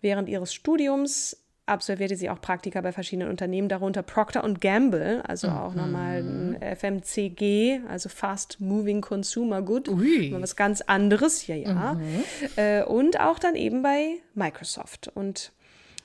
Während 0.00 0.28
ihres 0.28 0.52
Studiums 0.52 1.43
absolvierte 1.66 2.16
sie 2.16 2.28
auch 2.28 2.40
Praktika 2.40 2.80
bei 2.80 2.92
verschiedenen 2.92 3.30
Unternehmen, 3.30 3.68
darunter 3.68 4.02
Procter 4.02 4.42
Gamble, 4.60 5.22
also 5.26 5.48
mhm. 5.48 5.56
auch 5.56 5.74
nochmal 5.74 6.22
ein 6.22 6.58
FMCG, 6.60 7.80
also 7.88 8.08
Fast 8.08 8.60
Moving 8.60 9.00
Consumer 9.00 9.62
Good, 9.62 9.88
Ui. 9.88 10.32
was 10.40 10.56
ganz 10.56 10.82
anderes, 10.82 11.46
ja, 11.46 11.56
ja. 11.56 11.94
Mhm. 11.94 12.24
Äh, 12.56 12.84
und 12.84 13.18
auch 13.20 13.38
dann 13.38 13.56
eben 13.56 13.82
bei 13.82 14.16
Microsoft. 14.34 15.10
Und 15.14 15.52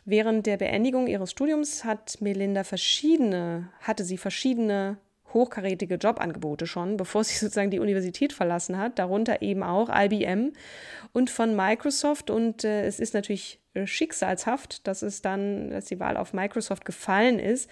während 0.05 0.45
der 0.45 0.57
Beendigung 0.57 1.07
ihres 1.07 1.31
Studiums 1.31 1.83
hat 1.83 2.17
Melinda 2.21 2.63
verschiedene, 2.63 3.69
hatte 3.81 4.05
sie 4.05 4.17
verschiedene 4.17 4.97
hochkarätige 5.33 5.95
Jobangebote 5.95 6.67
schon, 6.67 6.97
bevor 6.97 7.23
sie 7.23 7.37
sozusagen 7.37 7.71
die 7.71 7.79
Universität 7.79 8.33
verlassen 8.33 8.77
hat, 8.77 8.99
darunter 8.99 9.41
eben 9.41 9.63
auch 9.63 9.89
IBM 9.93 10.53
und 11.13 11.29
von 11.29 11.55
Microsoft. 11.55 12.29
Und 12.29 12.63
äh, 12.63 12.85
es 12.85 12.99
ist 12.99 13.13
natürlich 13.13 13.59
äh, 13.73 13.85
schicksalshaft, 13.85 14.87
dass 14.87 15.01
es 15.01 15.21
dann, 15.21 15.69
dass 15.69 15.85
die 15.85 15.99
Wahl 15.99 16.17
auf 16.17 16.33
Microsoft 16.33 16.85
gefallen 16.85 17.39
ist. 17.39 17.69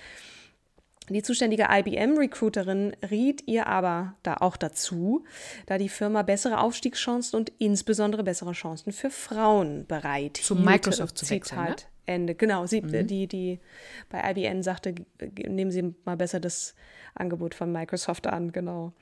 Die 1.09 1.23
zuständige 1.23 1.67
IBM-Recruiterin 1.69 2.93
riet 3.09 3.47
ihr 3.47 3.67
aber 3.67 4.15
da 4.23 4.35
auch 4.35 4.57
dazu, 4.57 5.23
da 5.65 5.77
die 5.77 5.87
Firma 5.87 6.21
bessere 6.21 6.59
Aufstiegschancen 6.59 7.39
und 7.39 7.49
insbesondere 7.59 8.23
bessere 8.23 8.51
Chancen 8.51 8.91
für 8.91 9.09
Frauen 9.09 9.85
bereit 9.87 10.35
Zu 10.37 10.55
Microsoft 10.55 11.17
zu 11.17 11.29
wechseln, 11.29 11.63
ne? 11.63 11.75
Ende. 12.07 12.35
Genau, 12.35 12.65
sie, 12.65 12.81
mhm. 12.81 13.07
die, 13.07 13.27
die 13.27 13.59
bei 14.09 14.31
IBM 14.31 14.63
sagte, 14.63 14.95
nehmen 15.47 15.71
Sie 15.71 15.93
mal 16.05 16.17
besser 16.17 16.39
das 16.39 16.75
Angebot 17.15 17.53
von 17.53 17.71
Microsoft 17.71 18.27
an, 18.27 18.51
genau. 18.51 18.93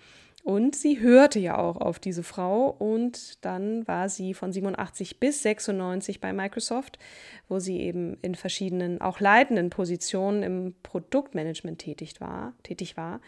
Und 0.46 0.76
sie 0.76 1.00
hörte 1.00 1.40
ja 1.40 1.58
auch 1.58 1.78
auf 1.78 1.98
diese 1.98 2.22
Frau 2.22 2.68
und 2.68 3.44
dann 3.44 3.88
war 3.88 4.10
sie 4.10 4.36
von 4.36 4.54
87 4.54 5.20
bis 5.20 5.42
96 5.42 6.22
bei 6.22 6.34
Microsoft, 6.34 7.00
wo 7.50 7.58
sie 7.58 7.80
eben 7.80 8.18
in 8.22 8.36
verschiedenen, 8.36 9.02
auch 9.02 9.20
leitenden 9.20 9.72
Positionen 9.72 10.44
im 10.44 10.76
Produktmanagement 10.84 11.80
tätig 11.80 12.22
war. 12.22 12.54
Tätig 12.62 12.96
war. 12.96 13.22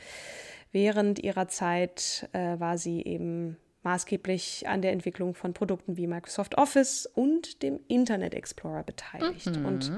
Während 0.71 1.17
ihrer 1.17 1.47
Zeit 1.47 2.29
äh, 2.33 2.59
war 2.59 2.77
sie 2.77 3.03
eben 3.03 3.57
maßgeblich 3.87 4.67
an 4.67 4.81
der 4.81 4.91
Entwicklung 4.91 5.33
von 5.33 5.53
Produkten 5.53 5.95
wie 5.95 6.07
Microsoft 6.07 6.57
Office 6.57 7.05
und 7.05 7.63
dem 7.63 7.79
Internet 7.87 8.33
Explorer 8.33 8.83
beteiligt. 8.83 9.45
Mhm. 9.45 9.65
Und 9.65 9.91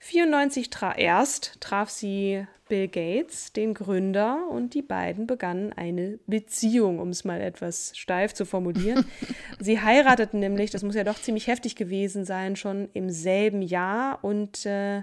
94 0.00 0.68
tra 0.68 0.94
erst 0.94 1.58
traf 1.60 1.88
sie 1.88 2.46
Bill 2.68 2.86
Gates, 2.86 3.54
den 3.54 3.72
Gründer, 3.72 4.46
und 4.50 4.74
die 4.74 4.82
beiden 4.82 5.26
begannen 5.26 5.72
eine 5.72 6.18
Beziehung, 6.26 6.98
um 6.98 7.08
es 7.08 7.24
mal 7.24 7.40
etwas 7.40 7.96
steif 7.96 8.34
zu 8.34 8.44
formulieren. 8.44 9.06
sie 9.58 9.80
heirateten 9.80 10.38
nämlich, 10.38 10.70
das 10.70 10.82
muss 10.82 10.94
ja 10.94 11.04
doch 11.04 11.18
ziemlich 11.18 11.46
heftig 11.46 11.76
gewesen 11.76 12.26
sein, 12.26 12.56
schon 12.56 12.90
im 12.92 13.08
selben 13.08 13.62
Jahr 13.62 14.22
und 14.22 14.66
äh, 14.66 15.02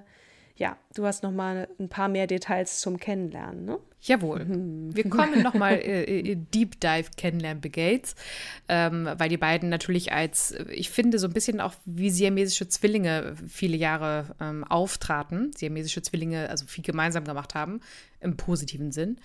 ja, 0.57 0.77
du 0.93 1.05
hast 1.07 1.23
noch 1.23 1.31
mal 1.31 1.67
ein 1.79 1.89
paar 1.89 2.07
mehr 2.07 2.27
Details 2.27 2.79
zum 2.81 2.97
Kennenlernen, 2.97 3.65
ne? 3.65 3.79
Jawohl. 4.05 4.45
Mhm. 4.45 4.95
Wir 4.95 5.09
kommen 5.09 5.41
nochmal 5.41 5.73
äh, 5.83 6.03
äh, 6.03 6.35
Deep 6.35 6.79
Dive 6.79 7.09
kennenlernen 7.17 7.61
Gates, 7.61 8.15
ähm, 8.69 9.09
weil 9.17 9.29
die 9.29 9.37
beiden 9.37 9.69
natürlich 9.69 10.11
als, 10.11 10.53
ich 10.69 10.91
finde, 10.91 11.17
so 11.17 11.25
ein 11.27 11.33
bisschen 11.33 11.59
auch 11.59 11.73
wie 11.85 12.11
siamesische 12.11 12.67
Zwillinge 12.67 13.35
viele 13.47 13.75
Jahre 13.75 14.35
ähm, 14.39 14.63
auftraten. 14.63 15.51
Siamesische 15.55 16.03
Zwillinge, 16.03 16.49
also 16.49 16.67
viel 16.67 16.83
gemeinsam 16.83 17.23
gemacht 17.23 17.55
haben, 17.55 17.81
im 18.19 18.37
positiven 18.37 18.91
Sinn. 18.91 19.17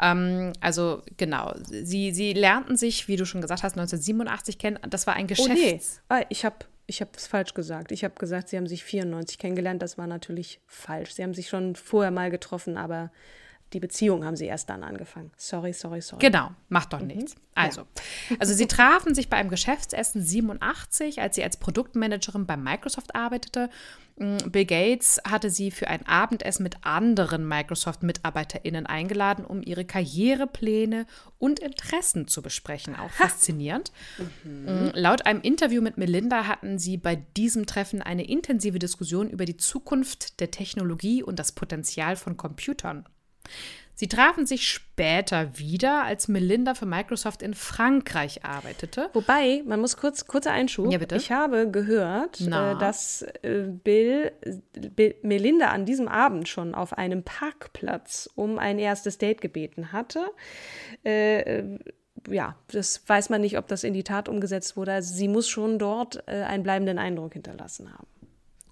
Ähm, 0.00 0.52
also 0.60 1.02
genau, 1.16 1.54
sie, 1.66 2.12
sie 2.12 2.32
lernten 2.32 2.76
sich, 2.76 3.08
wie 3.08 3.16
du 3.16 3.26
schon 3.26 3.40
gesagt 3.40 3.64
hast, 3.64 3.72
1987 3.72 4.58
kennen. 4.58 4.78
Das 4.88 5.08
war 5.08 5.14
ein 5.14 5.26
Geschäft. 5.26 5.50
Oh 5.50 5.52
nee, 5.52 5.80
ah, 6.08 6.22
ich 6.28 6.44
habe 6.44 6.56
ich 6.86 7.02
habe 7.02 7.10
es 7.14 7.26
falsch 7.26 7.52
gesagt. 7.52 7.92
Ich 7.92 8.02
habe 8.02 8.14
gesagt, 8.14 8.48
sie 8.48 8.56
haben 8.56 8.66
sich 8.66 8.82
94 8.82 9.38
kennengelernt. 9.38 9.82
Das 9.82 9.98
war 9.98 10.06
natürlich 10.06 10.60
falsch. 10.66 11.12
Sie 11.12 11.22
haben 11.22 11.34
sich 11.34 11.48
schon 11.48 11.76
vorher 11.76 12.10
mal 12.10 12.30
getroffen, 12.30 12.78
aber 12.78 13.10
die 13.72 13.80
Beziehung 13.80 14.24
haben 14.24 14.36
sie 14.36 14.46
erst 14.46 14.70
dann 14.70 14.82
angefangen. 14.82 15.30
Sorry, 15.36 15.72
sorry, 15.72 16.00
sorry. 16.00 16.24
Genau, 16.24 16.50
macht 16.68 16.92
doch 16.92 17.00
nichts. 17.00 17.36
Also, 17.54 17.82
also 18.38 18.54
sie 18.54 18.66
trafen 18.66 19.14
sich 19.14 19.28
bei 19.28 19.36
einem 19.36 19.50
Geschäftsessen 19.50 20.22
87, 20.22 21.20
als 21.20 21.34
sie 21.34 21.42
als 21.42 21.56
Produktmanagerin 21.58 22.46
bei 22.46 22.56
Microsoft 22.56 23.14
arbeitete. 23.14 23.68
Mm, 24.16 24.36
Bill 24.50 24.64
Gates 24.64 25.20
hatte 25.28 25.50
sie 25.50 25.70
für 25.70 25.88
ein 25.88 26.06
Abendessen 26.06 26.62
mit 26.62 26.76
anderen 26.86 27.46
Microsoft-MitarbeiterInnen 27.46 28.86
eingeladen, 28.86 29.44
um 29.44 29.62
ihre 29.62 29.84
Karrierepläne 29.84 31.06
und 31.38 31.58
Interessen 31.60 32.26
zu 32.26 32.40
besprechen. 32.40 32.96
Auch 32.96 33.10
faszinierend. 33.12 33.92
Mhm. 34.44 34.92
Laut 34.94 35.26
einem 35.26 35.42
Interview 35.42 35.82
mit 35.82 35.98
Melinda 35.98 36.46
hatten 36.46 36.78
sie 36.78 36.96
bei 36.96 37.16
diesem 37.16 37.66
Treffen 37.66 38.00
eine 38.00 38.26
intensive 38.26 38.78
Diskussion 38.78 39.28
über 39.28 39.44
die 39.44 39.56
Zukunft 39.56 40.40
der 40.40 40.50
Technologie 40.50 41.22
und 41.22 41.38
das 41.38 41.52
Potenzial 41.52 42.16
von 42.16 42.36
Computern. 42.36 43.06
Sie 43.98 44.06
trafen 44.06 44.46
sich 44.46 44.68
später 44.68 45.58
wieder, 45.58 46.04
als 46.04 46.28
Melinda 46.28 46.74
für 46.74 46.86
Microsoft 46.86 47.42
in 47.42 47.52
Frankreich 47.52 48.44
arbeitete. 48.44 49.10
Wobei, 49.12 49.64
man 49.66 49.80
muss 49.80 49.96
kurz, 49.96 50.28
kurzer 50.28 50.52
Einschub. 50.52 50.92
Ja, 50.92 50.98
bitte. 50.98 51.16
Ich 51.16 51.32
habe 51.32 51.68
gehört, 51.68 52.38
Na? 52.46 52.72
äh, 52.72 52.78
dass 52.78 53.22
äh, 53.42 53.64
Bill, 53.66 54.30
Bill 54.94 55.16
Melinda 55.22 55.70
an 55.70 55.84
diesem 55.84 56.06
Abend 56.06 56.48
schon 56.48 56.76
auf 56.76 56.96
einem 56.96 57.24
Parkplatz 57.24 58.30
um 58.36 58.60
ein 58.60 58.78
erstes 58.78 59.18
Date 59.18 59.40
gebeten 59.40 59.90
hatte. 59.90 60.30
Äh, 61.04 61.40
äh, 61.40 61.78
ja, 62.30 62.54
das 62.68 63.02
weiß 63.04 63.30
man 63.30 63.40
nicht, 63.40 63.58
ob 63.58 63.66
das 63.66 63.82
in 63.82 63.94
die 63.94 64.04
Tat 64.04 64.28
umgesetzt 64.28 64.76
wurde. 64.76 64.92
Also 64.92 65.12
sie 65.12 65.26
muss 65.26 65.48
schon 65.48 65.80
dort 65.80 66.22
äh, 66.28 66.42
einen 66.42 66.62
bleibenden 66.62 67.00
Eindruck 67.00 67.32
hinterlassen 67.32 67.92
haben. 67.92 68.06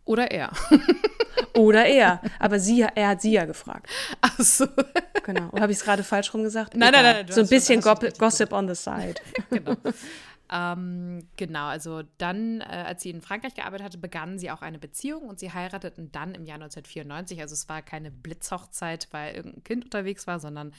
Oder 0.07 0.31
er. 0.31 0.53
Oder 1.55 1.87
er. 1.87 2.23
Aber 2.39 2.59
sie, 2.59 2.83
er 2.83 3.09
hat 3.09 3.21
sie 3.21 3.33
ja 3.33 3.45
gefragt. 3.45 3.91
Ach 4.21 4.39
so. 4.39 4.67
Genau. 5.25 5.51
Oder 5.51 5.63
habe 5.63 5.73
ich 5.73 5.79
es 5.79 5.85
gerade 5.85 6.03
falsch 6.05 6.33
rum 6.33 6.43
gesagt? 6.43 6.75
Nein, 6.75 6.93
nein, 6.93 7.01
Egal. 7.01 7.15
nein, 7.15 7.27
du 7.27 7.33
So 7.35 7.41
ein 7.43 7.49
bisschen 7.49 7.81
Gossip 7.81 8.53
on 8.53 8.69
the 8.69 8.75
side. 8.75 9.17
genau. 9.51 9.77
ähm, 10.53 11.29
genau, 11.37 11.67
also 11.67 12.03
dann, 12.19 12.61
äh, 12.61 12.65
als 12.65 13.03
sie 13.03 13.11
in 13.11 13.21
Frankreich 13.21 13.55
gearbeitet 13.55 13.85
hatte, 13.85 13.99
begannen 13.99 14.39
sie 14.39 14.51
auch 14.51 14.63
eine 14.63 14.79
Beziehung 14.79 15.29
und 15.29 15.41
sie 15.41 15.53
heirateten 15.53 16.13
dann 16.13 16.35
im 16.35 16.45
Jahr 16.45 16.57
1994. 16.57 17.41
Also 17.41 17.55
es 17.55 17.69
war 17.69 17.83
keine 17.83 18.11
Blitzhochzeit, 18.11 19.09
weil 19.11 19.35
irgendein 19.35 19.65
Kind 19.65 19.85
unterwegs 19.85 20.27
war, 20.27 20.39
sondern 20.39 20.73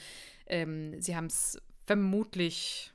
ähm, 0.46 1.00
sie 1.00 1.14
haben 1.14 1.26
es 1.26 1.60
vermutlich 1.86 2.92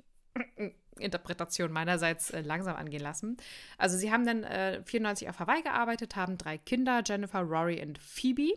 Interpretation 0.99 1.71
meinerseits 1.71 2.29
äh, 2.31 2.41
langsam 2.41 2.75
angehen 2.75 3.01
lassen. 3.01 3.37
Also 3.77 3.97
sie 3.97 4.11
haben 4.11 4.25
dann 4.25 4.43
äh, 4.43 4.81
94 4.83 5.29
auf 5.29 5.39
Hawaii 5.39 5.61
gearbeitet, 5.61 6.15
haben 6.15 6.37
drei 6.37 6.57
Kinder, 6.57 7.01
Jennifer, 7.05 7.41
Rory 7.41 7.81
und 7.81 7.97
Phoebe. 7.97 8.53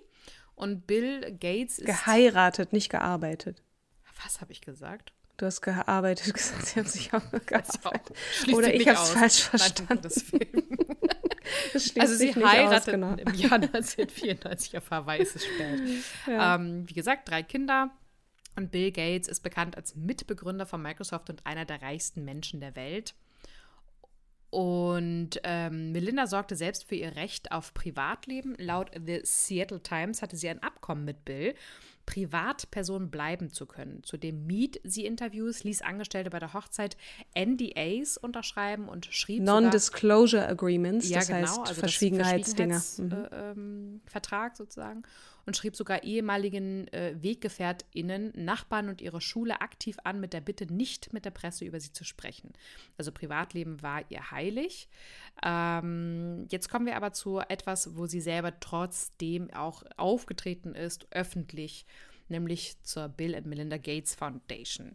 Und 0.55 0.87
Bill 0.87 1.37
Gates 1.39 1.79
ist. 1.79 1.87
Geheiratet, 1.87 2.73
nicht 2.73 2.89
gearbeitet. 2.89 3.63
Was 4.25 4.41
habe 4.41 4.53
ich 4.53 4.63
gesagt? 4.63 5.13
Du 5.37 5.45
hast 5.45 5.61
gearbeitet 5.61 6.33
gesagt, 6.35 6.67
sie 6.67 6.81
haben 6.81 6.89
sich 6.89 7.13
auch 7.13 7.33
auch. 7.33 7.47
gearbeitet. 7.47 8.17
Schließt 8.33 8.57
Oder 8.57 8.75
ich 8.75 8.89
hab's 8.89 9.01
aus. 9.01 9.11
falsch 9.11 9.43
verstanden. 9.43 10.11
Also 11.99 12.17
sie 12.17 12.35
aus, 12.35 12.45
heirateten 12.45 13.03
genau. 13.03 13.15
im 13.15 13.35
Jahr 13.35 13.53
1994 13.53 14.79
auf 14.79 14.91
Hawaii, 14.91 15.23
es 15.23 15.37
ist 15.37 15.45
spät. 15.47 15.81
ähm, 16.29 16.89
wie 16.89 16.93
gesagt, 16.93 17.29
drei 17.29 17.45
Kinder. 17.45 17.91
Und 18.57 18.71
Bill 18.71 18.91
Gates 18.91 19.29
ist 19.29 19.41
bekannt 19.41 19.77
als 19.77 19.95
Mitbegründer 19.95 20.67
von 20.67 20.83
Microsoft 20.83 21.31
und 21.31 21.47
einer 21.47 21.65
der 21.67 21.83
reichsten 21.83 22.25
Menschen 22.25 22.61
der 22.61 22.75
Welt. 22.75 23.15
Und 24.51 25.41
ähm, 25.45 25.93
Melinda 25.93 26.27
sorgte 26.27 26.57
selbst 26.57 26.89
für 26.89 26.95
ihr 26.95 27.17
Recht 27.17 27.53
auf 27.53 27.75
Privatleben. 27.75 28.55
Laut 28.59 28.91
The 28.95 29.21
Seattle 29.23 29.83
Times 29.83 30.23
hatte 30.23 30.37
sie 30.37 30.49
ein 30.49 30.63
Abkommen 30.63 31.05
mit 31.05 31.25
Bill, 31.27 31.55
Privatperson 32.07 33.11
bleiben 33.11 33.51
zu 33.51 33.67
können. 33.67 34.03
Zudem 34.05 34.47
mied 34.47 34.81
sie 34.85 35.05
Interviews, 35.05 35.65
ließ 35.65 35.83
Angestellte 35.83 36.31
bei 36.31 36.39
der 36.39 36.55
Hochzeit 36.55 36.97
NDAs 37.35 38.17
unterschreiben 38.17 38.89
und 38.89 39.07
schrieb 39.07 39.41
sogar- 39.41 39.61
Non-Disclosure 39.61 40.47
Agreements, 40.49 41.09
ja, 41.09 41.19
das 41.19 41.27
genau, 41.29 41.39
heißt 41.41 41.59
also 41.61 41.75
Verschwiegenheitsdinger. 41.75 42.77
Verschwiegenheits- 42.77 42.99
Mhm. 43.03 43.13
äh, 43.13 43.51
ähm, 43.51 44.01
Vertrag 44.07 44.57
sozusagen 44.57 45.03
und 45.47 45.57
schrieb 45.57 45.77
sogar 45.77 46.03
ehemaligen 46.05 46.89
äh, 46.89 47.15
WeggefährtInnen, 47.21 48.33
Nachbarn 48.37 48.89
und 48.89 49.01
ihre 49.01 49.21
Schule 49.21 49.61
aktiv 49.61 49.97
an, 50.05 50.19
mit 50.21 50.33
der 50.33 50.41
Bitte, 50.41 50.73
nicht 50.73 51.13
mit 51.13 51.25
der 51.25 51.31
Presse 51.31 51.65
über 51.65 51.79
sie 51.81 51.93
zu 51.93 52.05
sprechen. 52.05 52.53
Also 52.99 53.13
Privatleben 53.13 53.83
war 53.83 54.03
ihr 54.11 54.31
heilig. 54.31 54.89
Ähm, 55.45 56.47
jetzt 56.51 56.69
kommen 56.69 56.87
wir 56.87 56.97
aber 56.97 57.13
zu 57.13 57.39
etwas, 57.41 57.97
wo 57.97 58.07
sie 58.07 58.21
selber 58.21 58.59
trotzdem 58.59 59.53
auch 59.53 59.83
aufgetreten 59.97 60.75
ist, 60.75 61.07
öffentlich, 61.11 61.87
nämlich 62.29 62.83
zur 62.83 63.09
Bill 63.09 63.35
and 63.35 63.47
Melinda 63.47 63.77
Gates 63.77 64.15
Foundation. 64.15 64.93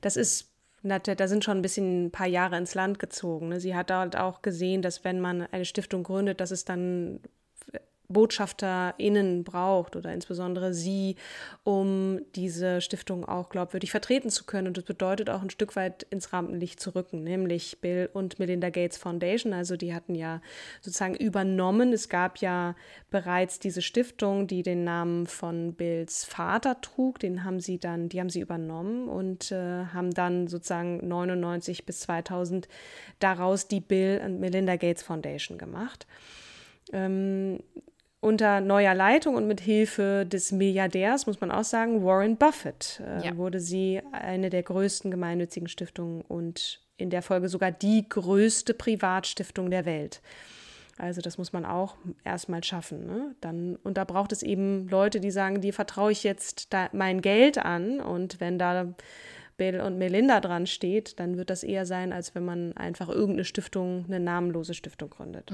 Das 0.00 0.16
ist, 0.16 0.52
da 0.82 1.28
sind 1.28 1.44
schon 1.44 1.58
ein 1.58 1.62
bisschen 1.62 2.06
ein 2.06 2.10
paar 2.10 2.26
Jahre 2.26 2.56
ins 2.56 2.74
Land 2.74 2.98
gezogen. 2.98 3.48
Ne? 3.48 3.60
Sie 3.60 3.74
hat 3.74 3.90
dort 3.90 4.16
auch 4.16 4.42
gesehen, 4.42 4.82
dass 4.82 5.04
wenn 5.04 5.20
man 5.20 5.42
eine 5.42 5.64
Stiftung 5.64 6.02
gründet, 6.02 6.40
dass 6.40 6.50
es 6.50 6.64
dann 6.64 7.20
BotschafterInnen 8.08 9.44
braucht 9.44 9.94
oder 9.94 10.12
insbesondere 10.12 10.72
sie, 10.72 11.16
um 11.62 12.20
diese 12.34 12.80
Stiftung 12.80 13.26
auch 13.26 13.50
glaubwürdig 13.50 13.90
vertreten 13.90 14.30
zu 14.30 14.44
können. 14.44 14.68
Und 14.68 14.76
das 14.78 14.84
bedeutet 14.84 15.28
auch 15.28 15.42
ein 15.42 15.50
Stück 15.50 15.76
weit 15.76 16.04
ins 16.04 16.32
Rampenlicht 16.32 16.80
zu 16.80 16.94
rücken, 16.94 17.22
nämlich 17.22 17.80
Bill 17.80 18.08
und 18.12 18.38
Melinda 18.38 18.70
Gates 18.70 18.96
Foundation. 18.96 19.52
Also 19.52 19.76
die 19.76 19.94
hatten 19.94 20.14
ja 20.14 20.40
sozusagen 20.80 21.14
übernommen. 21.14 21.92
Es 21.92 22.08
gab 22.08 22.38
ja 22.38 22.74
bereits 23.10 23.58
diese 23.58 23.82
Stiftung, 23.82 24.46
die 24.46 24.62
den 24.62 24.84
Namen 24.84 25.26
von 25.26 25.74
Bills 25.74 26.24
Vater 26.24 26.80
trug. 26.80 27.18
Den 27.18 27.44
haben 27.44 27.60
sie 27.60 27.78
dann, 27.78 28.08
die 28.08 28.20
haben 28.20 28.30
sie 28.30 28.40
übernommen 28.40 29.08
und 29.08 29.52
äh, 29.52 29.84
haben 29.86 30.14
dann 30.14 30.48
sozusagen 30.48 31.06
99 31.06 31.84
bis 31.84 32.00
2000 32.00 32.68
daraus 33.18 33.68
die 33.68 33.80
Bill 33.80 34.22
und 34.24 34.40
Melinda 34.40 34.76
Gates 34.76 35.02
Foundation 35.02 35.58
gemacht 35.58 36.06
ähm, 36.92 37.60
unter 38.20 38.60
neuer 38.60 38.94
Leitung 38.94 39.36
und 39.36 39.46
mit 39.46 39.60
Hilfe 39.60 40.26
des 40.26 40.50
Milliardärs, 40.52 41.26
muss 41.26 41.40
man 41.40 41.50
auch 41.50 41.64
sagen, 41.64 42.04
Warren 42.04 42.36
Buffett, 42.36 43.00
äh, 43.06 43.26
Ja. 43.26 43.36
wurde 43.36 43.60
sie 43.60 44.00
eine 44.12 44.50
der 44.50 44.62
größten 44.64 45.10
gemeinnützigen 45.10 45.68
Stiftungen 45.68 46.22
und 46.22 46.80
in 46.96 47.10
der 47.10 47.22
Folge 47.22 47.48
sogar 47.48 47.70
die 47.70 48.08
größte 48.08 48.74
Privatstiftung 48.74 49.70
der 49.70 49.84
Welt. 49.84 50.20
Also 51.00 51.20
das 51.20 51.38
muss 51.38 51.52
man 51.52 51.64
auch 51.64 51.94
erstmal 52.24 52.64
schaffen. 52.64 53.06
Ne? 53.06 53.36
Dann, 53.40 53.76
und 53.84 53.96
da 53.96 54.02
braucht 54.04 54.32
es 54.32 54.42
eben 54.42 54.88
Leute, 54.88 55.20
die 55.20 55.30
sagen, 55.30 55.60
die 55.60 55.70
vertraue 55.70 56.10
ich 56.10 56.24
jetzt 56.24 56.70
mein 56.92 57.20
Geld 57.20 57.56
an. 57.58 58.00
Und 58.00 58.40
wenn 58.40 58.58
da 58.58 58.94
Bill 59.56 59.80
und 59.80 59.96
Melinda 59.98 60.40
dran 60.40 60.66
steht, 60.66 61.20
dann 61.20 61.36
wird 61.36 61.50
das 61.50 61.62
eher 61.62 61.86
sein, 61.86 62.12
als 62.12 62.34
wenn 62.34 62.44
man 62.44 62.76
einfach 62.76 63.08
irgendeine 63.08 63.44
Stiftung, 63.44 64.06
eine 64.08 64.18
namenlose 64.18 64.74
Stiftung 64.74 65.10
gründet. 65.10 65.52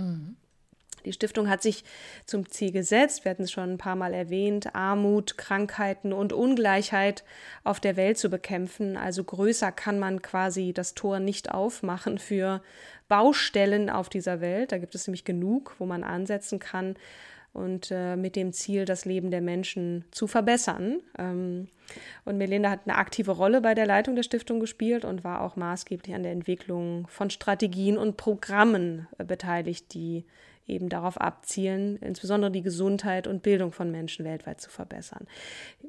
Die 1.04 1.12
Stiftung 1.12 1.48
hat 1.48 1.62
sich 1.62 1.84
zum 2.26 2.48
Ziel 2.48 2.72
gesetzt, 2.72 3.24
wir 3.24 3.30
hatten 3.30 3.42
es 3.42 3.52
schon 3.52 3.72
ein 3.72 3.78
paar 3.78 3.96
Mal 3.96 4.14
erwähnt, 4.14 4.74
Armut, 4.74 5.36
Krankheiten 5.36 6.12
und 6.12 6.32
Ungleichheit 6.32 7.24
auf 7.62 7.80
der 7.80 7.96
Welt 7.96 8.18
zu 8.18 8.30
bekämpfen. 8.30 8.96
Also 8.96 9.24
größer 9.24 9.72
kann 9.72 9.98
man 9.98 10.22
quasi 10.22 10.72
das 10.72 10.94
Tor 10.94 11.20
nicht 11.20 11.50
aufmachen 11.52 12.18
für 12.18 12.62
Baustellen 13.08 13.90
auf 13.90 14.08
dieser 14.08 14.40
Welt. 14.40 14.72
Da 14.72 14.78
gibt 14.78 14.94
es 14.94 15.06
nämlich 15.06 15.24
genug, 15.24 15.74
wo 15.78 15.86
man 15.86 16.04
ansetzen 16.04 16.58
kann 16.58 16.96
und 17.54 17.92
äh, 17.92 18.16
mit 18.16 18.34
dem 18.34 18.52
Ziel, 18.52 18.84
das 18.84 19.04
Leben 19.04 19.30
der 19.30 19.40
Menschen 19.40 20.04
zu 20.10 20.26
verbessern. 20.26 21.00
Ähm, 21.16 21.68
und 22.24 22.36
Melinda 22.36 22.68
hat 22.68 22.80
eine 22.84 22.96
aktive 22.96 23.30
Rolle 23.30 23.60
bei 23.60 23.74
der 23.74 23.86
Leitung 23.86 24.16
der 24.16 24.24
Stiftung 24.24 24.58
gespielt 24.58 25.04
und 25.04 25.22
war 25.22 25.40
auch 25.40 25.54
maßgeblich 25.54 26.14
an 26.14 26.24
der 26.24 26.32
Entwicklung 26.32 27.06
von 27.06 27.30
Strategien 27.30 27.96
und 27.96 28.16
Programmen 28.16 29.06
äh, 29.18 29.24
beteiligt, 29.24 29.94
die 29.94 30.24
eben 30.66 30.88
darauf 30.88 31.20
abzielen, 31.20 31.96
insbesondere 31.98 32.50
die 32.50 32.62
Gesundheit 32.62 33.26
und 33.26 33.42
Bildung 33.42 33.70
von 33.72 33.90
Menschen 33.90 34.24
weltweit 34.24 34.60
zu 34.60 34.70
verbessern. 34.70 35.26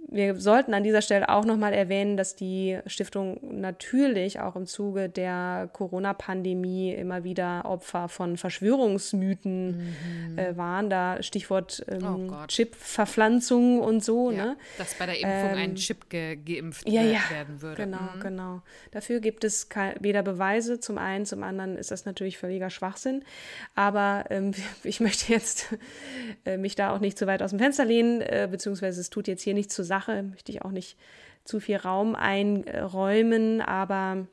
Wir 0.10 0.36
sollten 0.36 0.74
an 0.74 0.84
dieser 0.84 1.02
Stelle 1.02 1.30
auch 1.30 1.46
nochmal 1.46 1.74
erwähnen, 1.74 2.18
dass 2.18 2.36
die 2.36 2.78
Stiftung 2.86 3.40
natürlich 3.60 4.40
auch 4.40 4.56
im 4.56 4.66
Zuge 4.68 5.10
der 5.10 5.70
Corona-Pandemie 5.74 6.94
immer 6.94 7.24
wieder 7.24 7.64
Opfer 7.66 8.10
von 8.10 8.38
Verschwörungsmythen 8.38 9.96
äh, 10.38 10.56
waren. 10.58 10.90
Da 10.90 11.22
Stichwort 11.24 11.84
Oh 11.90 11.94
ähm, 11.94 12.28
Gott. 12.28 12.50
Chip-Verpflanzung 12.50 13.80
und 13.80 14.04
so. 14.04 14.32
Ja, 14.32 14.36
Ne? 14.46 14.58
dass 14.78 14.94
bei 14.96 15.06
der 15.06 15.16
Impfung 15.20 15.58
ein 15.58 15.76
Chip 15.76 16.10
ge 16.10 16.36
geimpft 16.36 16.88
Ja, 16.88 17.02
ja, 17.02 17.20
werden 17.32 17.62
würde. 17.62 17.84
Genau, 17.84 17.98
Mhm. 18.16 18.20
genau. 18.20 18.62
Dafür 18.92 19.20
gibt 19.20 19.44
es 19.44 19.68
weder 20.00 20.22
Beweise 20.24 20.80
zum 20.80 20.98
einen, 20.98 21.26
zum 21.26 21.44
anderen 21.44 21.78
ist 21.78 21.92
das 21.92 22.06
natürlich 22.06 22.38
völliger 22.38 22.70
Schwachsinn. 22.70 23.24
Aber 23.76 24.26
ähm, 24.30 24.54
ich 24.84 25.00
möchte 25.00 25.32
jetzt 25.32 25.68
äh, 26.46 26.58
mich 26.58 26.76
da 26.76 26.94
auch 26.94 27.00
nicht 27.00 27.18
zu 27.18 27.28
weit 27.28 27.42
aus 27.42 27.52
dem 27.52 27.60
Fenster 27.60 27.86
lehnen, 27.86 28.22
äh, 28.22 28.48
beziehungsweise 28.50 29.02
es 29.02 29.10
tut 29.10 29.28
jetzt 29.28 29.42
hier 29.42 29.54
nichts 29.54 29.76
zur 29.76 29.86
Sache, 29.86 30.24
möchte 30.24 30.52
ich 30.52 30.64
auch 30.64 30.72
nicht 30.72 30.98
zu 31.44 31.60
viel 31.60 31.78
Raum 31.78 32.16
einräumen, 32.16 33.62
aber 33.62 34.28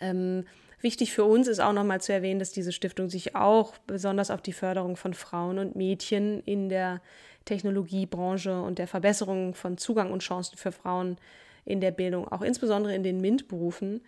ähm, 0.00 0.44
wichtig 0.80 1.12
für 1.12 1.24
uns 1.24 1.46
ist 1.46 1.60
auch 1.60 1.72
nochmal 1.72 2.00
zu 2.00 2.12
erwähnen, 2.12 2.38
dass 2.38 2.52
diese 2.52 2.72
Stiftung 2.72 3.10
sich 3.10 3.36
auch 3.36 3.76
besonders 3.86 4.30
auf 4.30 4.40
die 4.40 4.52
Förderung 4.52 4.96
von 4.96 5.14
Frauen 5.14 5.58
und 5.58 5.76
Mädchen 5.76 6.40
in 6.44 6.68
der 6.68 7.02
Technologiebranche 7.44 8.62
und 8.62 8.78
der 8.78 8.86
Verbesserung 8.86 9.54
von 9.54 9.76
Zugang 9.76 10.12
und 10.12 10.22
Chancen 10.22 10.56
für 10.56 10.72
Frauen 10.72 11.16
in 11.64 11.80
der 11.80 11.90
Bildung, 11.90 12.26
auch 12.28 12.42
insbesondere 12.42 12.94
in 12.94 13.02
den 13.02 13.20
MINT-Berufen 13.20 13.96
äh, 13.96 14.00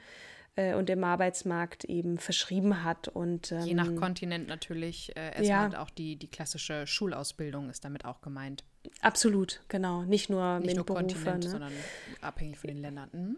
und 0.57 0.89
im 0.89 1.03
Arbeitsmarkt 1.03 1.85
eben 1.85 2.19
verschrieben 2.19 2.85
hat. 2.85 3.09
Und, 3.09 3.53
ähm, 3.53 3.63
Je 3.63 3.75
nach 3.75 3.95
Kontinent 3.97 4.49
natürlich 4.49 5.15
äh, 5.17 5.37
erstmal 5.37 5.73
ja. 5.73 5.83
auch 5.83 5.91
die, 5.91 6.17
die 6.17 6.29
klassische 6.29 6.87
Schulausbildung 6.87 7.71
ist 7.71 7.85
damit 7.85 8.05
auch 8.05 8.21
gemeint. 8.21 8.65
Absolut, 9.01 9.61
genau. 9.69 10.03
Nicht 10.03 10.31
nur 10.31 10.61
Nicht 10.61 10.77
nur 10.77 10.87
Kontinent, 10.87 11.45
ne? 11.45 11.51
sondern 11.51 11.73
abhängig 12.21 12.59
von 12.59 12.69
den 12.69 12.79
Ländern. 12.79 13.09
Mhm. 13.13 13.37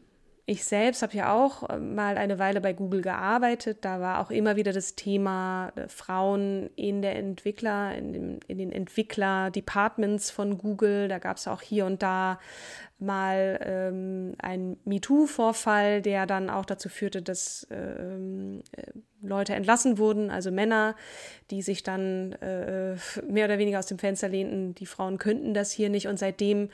Ich 0.49 0.65
selbst 0.65 1.03
habe 1.03 1.17
ja 1.17 1.35
auch 1.35 1.69
äh, 1.69 1.77
mal 1.77 2.17
eine 2.17 2.39
Weile 2.39 2.61
bei 2.61 2.73
Google 2.73 3.03
gearbeitet. 3.03 3.79
Da 3.81 4.01
war 4.01 4.21
auch 4.21 4.31
immer 4.31 4.55
wieder 4.55 4.73
das 4.73 4.95
Thema 4.95 5.73
äh, 5.75 5.89
Frauen 5.89 6.71
in 6.77 7.03
der 7.03 7.17
Entwickler, 7.17 7.97
in, 7.97 8.13
dem, 8.13 8.41
in 8.47 8.59
den 8.59 8.71
Entwickler-Departments 8.71 10.31
von 10.31 10.57
Google. 10.57 11.09
Da 11.09 11.19
gab 11.19 11.39
es 11.39 11.49
auch 11.49 11.63
hier 11.63 11.85
und 11.85 12.01
da 12.01 12.39
mal 13.01 13.59
ähm, 13.61 14.37
einen 14.39 14.79
MeToo-Vorfall, 14.85 16.01
der 16.01 16.27
dann 16.27 16.49
auch 16.49 16.65
dazu 16.65 16.89
führte, 16.89 17.23
dass 17.23 17.67
ähm, 17.73 18.63
äh, 18.71 18.93
Leute 19.23 19.53
entlassen 19.53 19.99
wurden, 19.99 20.31
also 20.31 20.53
Männer, 20.53 20.95
die 21.51 21.61
sich 21.61 21.83
dann 21.83 22.35
äh, 22.35 22.95
mehr 23.29 23.47
oder 23.47 23.59
weniger 23.59 23.81
aus 23.81 23.87
dem 23.87 23.99
Fenster 23.99 24.29
lehnten, 24.29 24.77
die 24.77 24.87
Frauen 24.87 25.19
könnten 25.19 25.55
das 25.55 25.73
hier 25.73 25.91
nicht. 25.91 26.07
Und 26.07 26.21
seitdem 26.21 26.71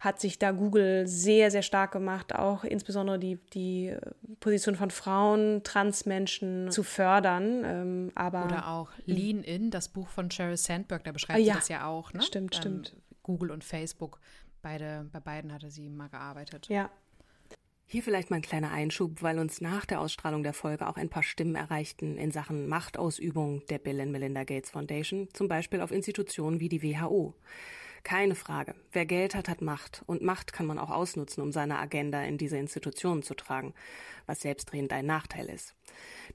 hat 0.00 0.20
sich 0.20 0.38
da 0.38 0.52
Google 0.52 1.06
sehr, 1.06 1.50
sehr 1.50 1.62
stark 1.62 1.92
gemacht, 1.92 2.34
auch 2.34 2.64
insbesondere 2.64 3.18
die, 3.18 3.38
die 3.52 3.96
Position 4.40 4.76
von 4.76 4.90
Frauen, 4.90 5.62
Transmenschen 5.64 6.70
zu 6.70 6.82
fördern. 6.82 7.62
Ähm, 7.64 8.12
aber 8.14 8.44
Oder 8.44 8.68
auch 8.68 8.90
Lean 9.06 9.42
In, 9.42 9.70
das 9.70 9.88
Buch 9.88 10.08
von 10.08 10.30
Sheryl 10.30 10.56
Sandberg, 10.56 11.04
da 11.04 11.12
beschreibt 11.12 11.40
ja, 11.40 11.54
sie 11.54 11.58
das 11.60 11.68
ja 11.68 11.86
auch. 11.86 12.12
Ne? 12.12 12.22
Stimmt, 12.22 12.54
ähm, 12.56 12.60
stimmt. 12.60 12.96
Google 13.22 13.50
und 13.50 13.64
Facebook 13.64 14.20
Beide, 14.66 15.08
bei 15.12 15.20
beiden 15.20 15.52
hatte 15.52 15.70
sie 15.70 15.88
mal 15.88 16.08
gearbeitet. 16.08 16.66
Ja. 16.68 16.90
Hier 17.86 18.02
vielleicht 18.02 18.30
mal 18.30 18.36
ein 18.38 18.42
kleiner 18.42 18.72
Einschub, 18.72 19.22
weil 19.22 19.38
uns 19.38 19.60
nach 19.60 19.86
der 19.86 20.00
Ausstrahlung 20.00 20.42
der 20.42 20.54
Folge 20.54 20.88
auch 20.88 20.96
ein 20.96 21.08
paar 21.08 21.22
Stimmen 21.22 21.54
erreichten 21.54 22.16
in 22.16 22.32
Sachen 22.32 22.66
Machtausübung 22.66 23.64
der 23.68 23.78
Bill 23.78 24.00
and 24.00 24.10
Melinda 24.10 24.42
Gates 24.42 24.70
Foundation, 24.70 25.28
zum 25.34 25.46
Beispiel 25.46 25.80
auf 25.80 25.92
Institutionen 25.92 26.58
wie 26.58 26.68
die 26.68 26.82
WHO. 26.82 27.34
Keine 28.02 28.34
Frage. 28.34 28.74
Wer 28.92 29.06
Geld 29.06 29.34
hat, 29.34 29.48
hat 29.48 29.62
Macht. 29.62 30.02
Und 30.06 30.22
Macht 30.22 30.52
kann 30.52 30.66
man 30.66 30.78
auch 30.78 30.90
ausnutzen, 30.90 31.42
um 31.42 31.52
seine 31.52 31.78
Agenda 31.78 32.22
in 32.22 32.38
diese 32.38 32.56
Institutionen 32.56 33.22
zu 33.22 33.34
tragen, 33.34 33.74
was 34.26 34.40
selbstredend 34.40 34.92
ein 34.92 35.06
Nachteil 35.06 35.48
ist. 35.48 35.74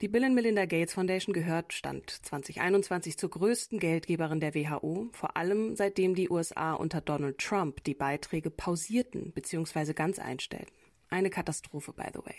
Die 0.01 0.07
Bill 0.07 0.23
and 0.23 0.35
Melinda 0.35 0.65
Gates 0.65 0.93
Foundation 0.93 1.33
gehört, 1.33 1.73
Stand 1.73 2.09
2021, 2.09 3.17
zur 3.17 3.29
größten 3.29 3.79
Geldgeberin 3.79 4.39
der 4.39 4.55
WHO, 4.55 5.09
vor 5.11 5.37
allem 5.37 5.75
seitdem 5.75 6.15
die 6.15 6.29
USA 6.29 6.73
unter 6.73 7.01
Donald 7.01 7.37
Trump 7.37 7.83
die 7.83 7.93
Beiträge 7.93 8.49
pausierten 8.49 9.31
bzw. 9.31 9.93
ganz 9.93 10.19
einstellten. 10.19 10.73
Eine 11.09 11.29
Katastrophe, 11.29 11.93
by 11.93 12.07
the 12.13 12.19
way. 12.19 12.35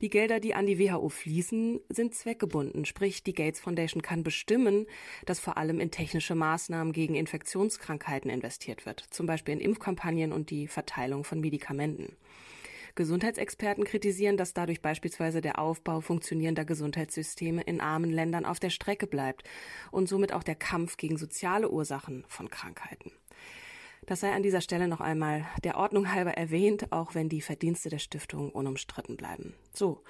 Die 0.00 0.08
Gelder, 0.08 0.40
die 0.40 0.54
an 0.54 0.64
die 0.64 0.78
WHO 0.78 1.10
fließen, 1.10 1.78
sind 1.90 2.14
zweckgebunden, 2.14 2.86
sprich 2.86 3.22
die 3.22 3.34
Gates 3.34 3.60
Foundation 3.60 4.00
kann 4.00 4.22
bestimmen, 4.22 4.86
dass 5.26 5.40
vor 5.40 5.58
allem 5.58 5.78
in 5.78 5.90
technische 5.90 6.34
Maßnahmen 6.34 6.94
gegen 6.94 7.16
Infektionskrankheiten 7.16 8.30
investiert 8.30 8.86
wird, 8.86 9.00
zum 9.10 9.26
Beispiel 9.26 9.52
in 9.52 9.60
Impfkampagnen 9.60 10.32
und 10.32 10.48
die 10.48 10.68
Verteilung 10.68 11.22
von 11.22 11.40
Medikamenten. 11.40 12.16
Gesundheitsexperten 12.94 13.84
kritisieren, 13.84 14.38
dass 14.38 14.54
dadurch 14.54 14.80
beispielsweise 14.80 15.42
der 15.42 15.58
Aufbau 15.58 16.00
funktionierender 16.00 16.64
Gesundheitssysteme 16.64 17.62
in 17.62 17.82
armen 17.82 18.10
Ländern 18.10 18.46
auf 18.46 18.58
der 18.58 18.70
Strecke 18.70 19.06
bleibt 19.06 19.44
und 19.90 20.08
somit 20.08 20.32
auch 20.32 20.42
der 20.42 20.56
Kampf 20.56 20.96
gegen 20.96 21.18
soziale 21.18 21.70
Ursachen 21.70 22.24
von 22.26 22.48
Krankheiten. 22.48 23.12
Das 24.10 24.18
sei 24.18 24.32
an 24.32 24.42
dieser 24.42 24.60
Stelle 24.60 24.88
noch 24.88 25.00
einmal 25.00 25.46
der 25.62 25.76
Ordnung 25.76 26.12
halber 26.12 26.32
erwähnt, 26.32 26.90
auch 26.90 27.14
wenn 27.14 27.28
die 27.28 27.40
Verdienste 27.40 27.90
der 27.90 28.00
Stiftung 28.00 28.50
unumstritten 28.50 29.16
bleiben. 29.16 29.54
So, 29.72 30.02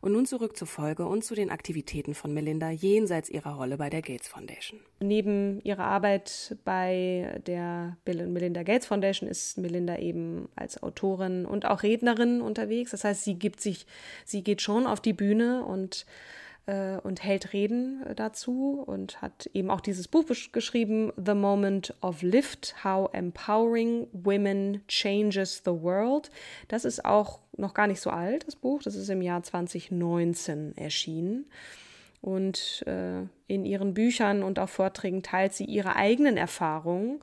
und 0.00 0.12
nun 0.12 0.24
zurück 0.24 0.56
zur 0.56 0.66
Folge 0.66 1.04
und 1.04 1.22
zu 1.22 1.34
den 1.34 1.50
Aktivitäten 1.50 2.14
von 2.14 2.32
Melinda 2.32 2.70
jenseits 2.70 3.28
ihrer 3.28 3.56
Rolle 3.56 3.76
bei 3.76 3.90
der 3.90 4.00
Gates 4.00 4.26
Foundation. 4.26 4.80
Neben 5.00 5.60
ihrer 5.64 5.84
Arbeit 5.84 6.56
bei 6.64 7.42
der 7.46 7.98
Bill 8.06 8.22
und 8.22 8.32
Melinda 8.32 8.62
Gates 8.62 8.86
Foundation 8.86 9.28
ist 9.28 9.58
Melinda 9.58 9.98
eben 9.98 10.48
als 10.56 10.82
Autorin 10.82 11.44
und 11.44 11.66
auch 11.66 11.82
Rednerin 11.82 12.40
unterwegs. 12.40 12.92
Das 12.92 13.04
heißt, 13.04 13.22
sie 13.22 13.38
gibt 13.38 13.60
sich, 13.60 13.84
sie 14.24 14.42
geht 14.42 14.62
schon 14.62 14.86
auf 14.86 15.00
die 15.00 15.12
Bühne 15.12 15.62
und 15.66 16.06
äh, 16.66 16.96
und 16.98 17.22
hält 17.22 17.52
Reden 17.52 18.04
äh, 18.06 18.14
dazu 18.14 18.82
und 18.86 19.20
hat 19.20 19.50
eben 19.52 19.70
auch 19.70 19.80
dieses 19.80 20.08
Buch 20.08 20.24
geschrieben, 20.52 21.12
The 21.16 21.34
Moment 21.34 21.94
of 22.02 22.22
Lift, 22.22 22.84
How 22.84 23.12
Empowering 23.12 24.06
Women 24.12 24.82
Changes 24.88 25.62
the 25.64 25.72
World. 25.72 26.30
Das 26.68 26.84
ist 26.84 27.04
auch 27.04 27.40
noch 27.56 27.74
gar 27.74 27.86
nicht 27.86 28.00
so 28.00 28.10
alt, 28.10 28.46
das 28.46 28.56
Buch. 28.56 28.82
Das 28.82 28.94
ist 28.94 29.08
im 29.08 29.22
Jahr 29.22 29.42
2019 29.42 30.76
erschienen. 30.76 31.46
Und 32.20 32.84
äh, 32.86 33.22
in 33.48 33.64
ihren 33.64 33.94
Büchern 33.94 34.44
und 34.44 34.60
auch 34.60 34.68
Vorträgen 34.68 35.24
teilt 35.24 35.54
sie 35.54 35.64
ihre 35.64 35.96
eigenen 35.96 36.36
Erfahrungen 36.36 37.20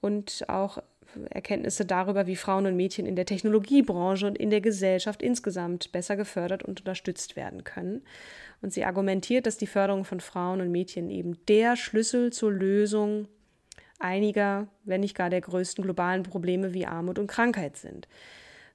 und 0.00 0.48
auch 0.48 0.78
Erkenntnisse 1.30 1.84
darüber, 1.84 2.26
wie 2.26 2.36
Frauen 2.36 2.66
und 2.66 2.76
Mädchen 2.76 3.06
in 3.06 3.16
der 3.16 3.26
Technologiebranche 3.26 4.26
und 4.26 4.38
in 4.38 4.50
der 4.50 4.60
Gesellschaft 4.60 5.22
insgesamt 5.22 5.92
besser 5.92 6.16
gefördert 6.16 6.62
und 6.62 6.80
unterstützt 6.80 7.36
werden 7.36 7.64
können. 7.64 8.02
Und 8.62 8.72
sie 8.72 8.84
argumentiert, 8.84 9.46
dass 9.46 9.58
die 9.58 9.66
Förderung 9.66 10.04
von 10.04 10.20
Frauen 10.20 10.60
und 10.60 10.70
Mädchen 10.70 11.10
eben 11.10 11.44
der 11.46 11.76
Schlüssel 11.76 12.32
zur 12.32 12.52
Lösung 12.52 13.28
einiger, 13.98 14.68
wenn 14.84 15.00
nicht 15.00 15.16
gar 15.16 15.30
der 15.30 15.40
größten 15.40 15.84
globalen 15.84 16.22
Probleme 16.22 16.74
wie 16.74 16.86
Armut 16.86 17.18
und 17.18 17.26
Krankheit 17.26 17.76
sind. 17.76 18.08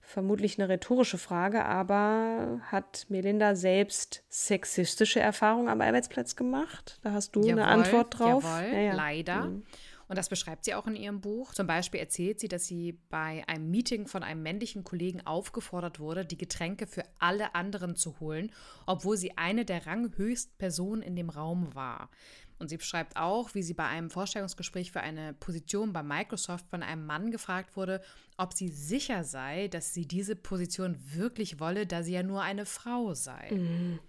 Vermutlich 0.02 0.60
eine 0.60 0.68
rhetorische 0.68 1.18
Frage, 1.18 1.64
aber 1.64 2.60
hat 2.64 3.06
Melinda 3.10 3.56
selbst 3.56 4.24
sexistische 4.30 5.20
Erfahrungen 5.20 5.70
am 5.70 5.80
Arbeitsplatz 5.80 6.36
gemacht? 6.36 7.00
Da 7.04 7.12
hast 7.12 7.36
du 7.36 7.42
jawohl, 7.42 7.62
eine 7.62 7.68
Antwort 7.68 8.20
drauf. 8.20 8.44
Jawohl, 8.44 8.74
ja, 8.74 8.80
ja. 8.80 8.94
leider. 8.94 9.46
Mhm. 9.46 9.64
Und 10.12 10.18
das 10.18 10.28
beschreibt 10.28 10.66
sie 10.66 10.74
auch 10.74 10.88
in 10.88 10.98
ihrem 10.98 11.22
Buch. 11.22 11.54
Zum 11.54 11.68
Beispiel 11.68 12.02
erzählt 12.02 12.42
sie, 12.42 12.50
dass 12.50 12.66
sie 12.66 13.00
bei 13.08 13.46
einem 13.48 13.72
Meeting 13.72 14.08
von 14.08 14.24
einem 14.24 14.44
männlichen 14.44 14.84
Kollegen 14.84 15.26
aufgefordert 15.26 16.02
wurde, 16.02 16.26
die 16.26 16.38
Getränke 16.38 16.86
für 16.86 17.06
alle 17.20 17.56
anderen 17.56 17.96
zu 17.96 18.20
holen, 18.20 18.52
obwohl 18.86 19.16
sie 19.16 19.38
eine 19.38 19.64
der 19.64 19.88
ranghöchsten 19.88 20.58
Personen 20.58 21.02
in 21.02 21.16
dem 21.16 21.30
Raum 21.30 21.74
war. 21.76 22.10
Und 22.60 22.68
sie 22.68 22.76
beschreibt 22.76 23.16
auch, 23.16 23.56
wie 23.56 23.64
sie 23.64 23.74
bei 23.74 23.86
einem 23.86 24.10
Vorstellungsgespräch 24.10 24.92
für 24.92 25.00
eine 25.00 25.32
Position 25.32 25.94
bei 25.94 26.04
Microsoft 26.04 26.68
von 26.68 26.84
einem 26.84 27.06
Mann 27.06 27.32
gefragt 27.32 27.78
wurde, 27.78 28.02
ob 28.36 28.52
sie 28.52 28.68
sicher 28.68 29.24
sei, 29.24 29.70
dass 29.70 29.94
sie 29.94 30.06
diese 30.06 30.36
Position 30.36 30.98
wirklich 31.14 31.62
wolle, 31.62 31.88
da 31.88 32.04
sie 32.04 32.16
ja 32.16 32.22
nur 32.22 32.42
eine 32.42 32.66
Frau 32.66 33.14
sei. 33.14 33.50
Mhm. 33.50 34.00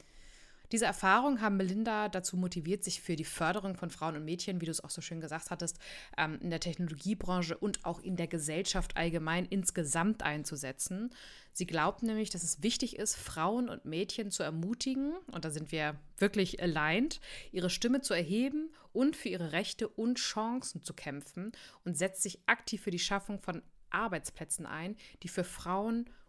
Diese 0.73 0.87
Erfahrungen 0.87 1.43
haben 1.43 1.59
Melinda 1.59 2.09
dazu 2.09 2.39
motiviert, 2.39 2.83
sich 2.83 3.03
für 3.03 3.15
die 3.15 3.27
Förderung 3.27 3.77
von 3.77 3.91
Frauen 3.91 4.17
und 4.17 4.25
Mädchen, 4.25 4.63
wie 4.63 4.65
du 4.65 4.71
es 4.71 4.83
auch 4.83 4.89
so 4.89 5.03
schön 5.03 5.21
gesagt 5.21 5.51
hattest, 5.51 5.79
ähm, 6.17 6.39
in 6.41 6.49
der 6.49 6.61
Technologiebranche 6.61 7.59
und 7.59 7.85
auch 7.85 8.01
in 8.01 8.17
der 8.17 8.27
Gesellschaft 8.27 8.97
allgemein 8.97 9.45
insgesamt 9.45 10.23
einzusetzen. 10.23 11.11
Sie 11.53 11.67
glaubt 11.67 12.03
nämlich, 12.03 12.31
dass 12.31 12.43
es 12.43 12.63
wichtig 12.63 12.97
ist, 12.97 13.17
Frauen 13.17 13.69
und 13.69 13.85
Mädchen 13.85 14.31
zu 14.31 14.43
ermutigen, 14.43 15.13
und 15.31 15.45
da 15.45 15.51
sind 15.51 15.73
wir 15.73 16.01
wirklich 16.17 16.63
aligned, 16.63 17.21
ihre 17.53 17.69
Stimme 17.69 18.01
zu 18.01 18.15
erheben 18.15 18.73
und 18.95 19.15
für 19.15 19.29
ihre 19.29 19.53
Rechte 19.53 19.89
und 19.89 20.19
Chancen 20.19 20.83
zu 20.83 20.95
kämpfen 20.95 21.53
und 21.85 21.99
setzt 21.99 22.23
sich 22.23 22.41
aktiv 22.47 22.81
für 22.81 22.91
die 22.91 22.99
Schaffung 22.99 23.39
von 23.41 23.63
Arbeitsplätzen 23.91 24.65
ein, 24.65 24.97
die 25.23 25.29
für 25.29 25.45
Frauen 25.45 26.07
und 26.07 26.22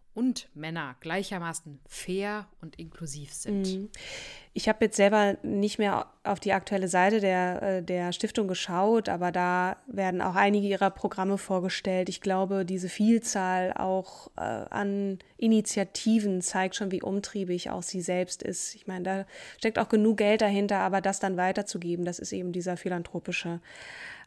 Männer 0.54 0.96
gleichermaßen 1.00 1.80
fair 1.86 2.46
und 2.60 2.78
inklusiv 2.78 3.32
sind. 3.32 3.66
Mhm. 3.66 3.88
Ich 4.52 4.68
habe 4.68 4.84
jetzt 4.84 4.96
selber 4.96 5.36
nicht 5.42 5.78
mehr 5.78 6.06
auf 6.22 6.38
die 6.38 6.52
aktuelle 6.52 6.86
Seite 6.86 7.20
der, 7.20 7.62
äh, 7.62 7.82
der 7.82 8.12
Stiftung 8.12 8.46
geschaut, 8.46 9.08
aber 9.08 9.32
da 9.32 9.76
werden 9.88 10.22
auch 10.22 10.36
einige 10.36 10.68
ihrer 10.68 10.90
Programme 10.90 11.38
vorgestellt. 11.38 12.08
Ich 12.08 12.20
glaube, 12.20 12.64
diese 12.64 12.88
Vielzahl 12.88 13.72
auch 13.72 14.30
äh, 14.36 14.40
an 14.40 15.18
Initiativen 15.44 16.40
zeigt 16.40 16.76
schon, 16.76 16.90
wie 16.90 17.02
umtriebig 17.02 17.70
auch 17.70 17.82
sie 17.82 18.00
selbst 18.00 18.42
ist. 18.42 18.74
Ich 18.74 18.86
meine, 18.86 19.02
da 19.02 19.26
steckt 19.58 19.78
auch 19.78 19.88
genug 19.88 20.16
Geld 20.18 20.40
dahinter, 20.40 20.78
aber 20.78 21.00
das 21.00 21.20
dann 21.20 21.36
weiterzugeben, 21.36 22.04
das 22.04 22.18
ist 22.18 22.32
eben 22.32 22.52
dieser 22.52 22.76
philanthropische 22.76 23.60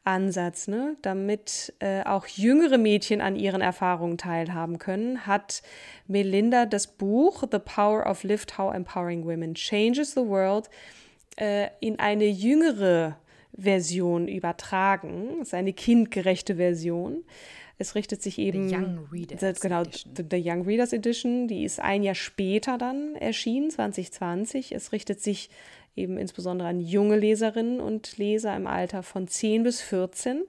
Ansatz, 0.04 0.68
ne? 0.68 0.96
damit 1.02 1.74
äh, 1.80 2.04
auch 2.04 2.28
jüngere 2.28 2.78
Mädchen 2.78 3.20
an 3.20 3.36
ihren 3.36 3.62
Erfahrungen 3.62 4.18
teilhaben 4.18 4.80
können, 4.80 5.28
hat 5.28 5.62
Melinda 6.08 6.66
das 6.66 6.88
Buch 6.88 7.44
The 7.52 7.60
Power 7.60 8.06
of 8.06 8.24
Lift, 8.24 8.58
How 8.58 8.74
Empowering 8.74 9.26
Women 9.26 9.56
Changes 9.56 10.14
the 10.14 10.26
World 10.26 10.70
äh, 11.36 11.68
in 11.82 12.00
eine 12.00 12.26
jüngere 12.26 13.18
Version 13.58 14.28
übertragen. 14.28 15.40
Das 15.40 15.50
ist 15.50 15.54
eine 15.54 15.74
kindgerechte 15.74 16.56
Version. 16.56 17.24
Es 17.78 17.96
richtet 17.96 18.22
sich 18.22 18.40
eben. 18.40 18.70
The 18.70 18.76
Young 18.76 19.08
Readers 19.12 19.60
genau, 19.60 19.82
Edition. 19.82 20.14
The 20.30 20.42
Young 20.44 20.62
Readers 20.64 20.94
Edition, 20.94 21.48
die 21.48 21.64
ist 21.64 21.80
ein 21.80 22.04
Jahr 22.04 22.16
später 22.16 22.78
dann 22.78 23.16
erschienen, 23.16 23.70
2020. 23.70 24.72
Es 24.72 24.92
richtet 24.92 25.22
sich 25.22 25.50
eben 25.96 26.18
insbesondere 26.18 26.68
an 26.68 26.80
junge 26.80 27.18
Leserinnen 27.18 27.80
und 27.80 28.18
Leser 28.18 28.56
im 28.56 28.68
Alter 28.68 29.04
von 29.04 29.28
10 29.28 29.64
bis 29.64 29.82
14. 29.82 30.44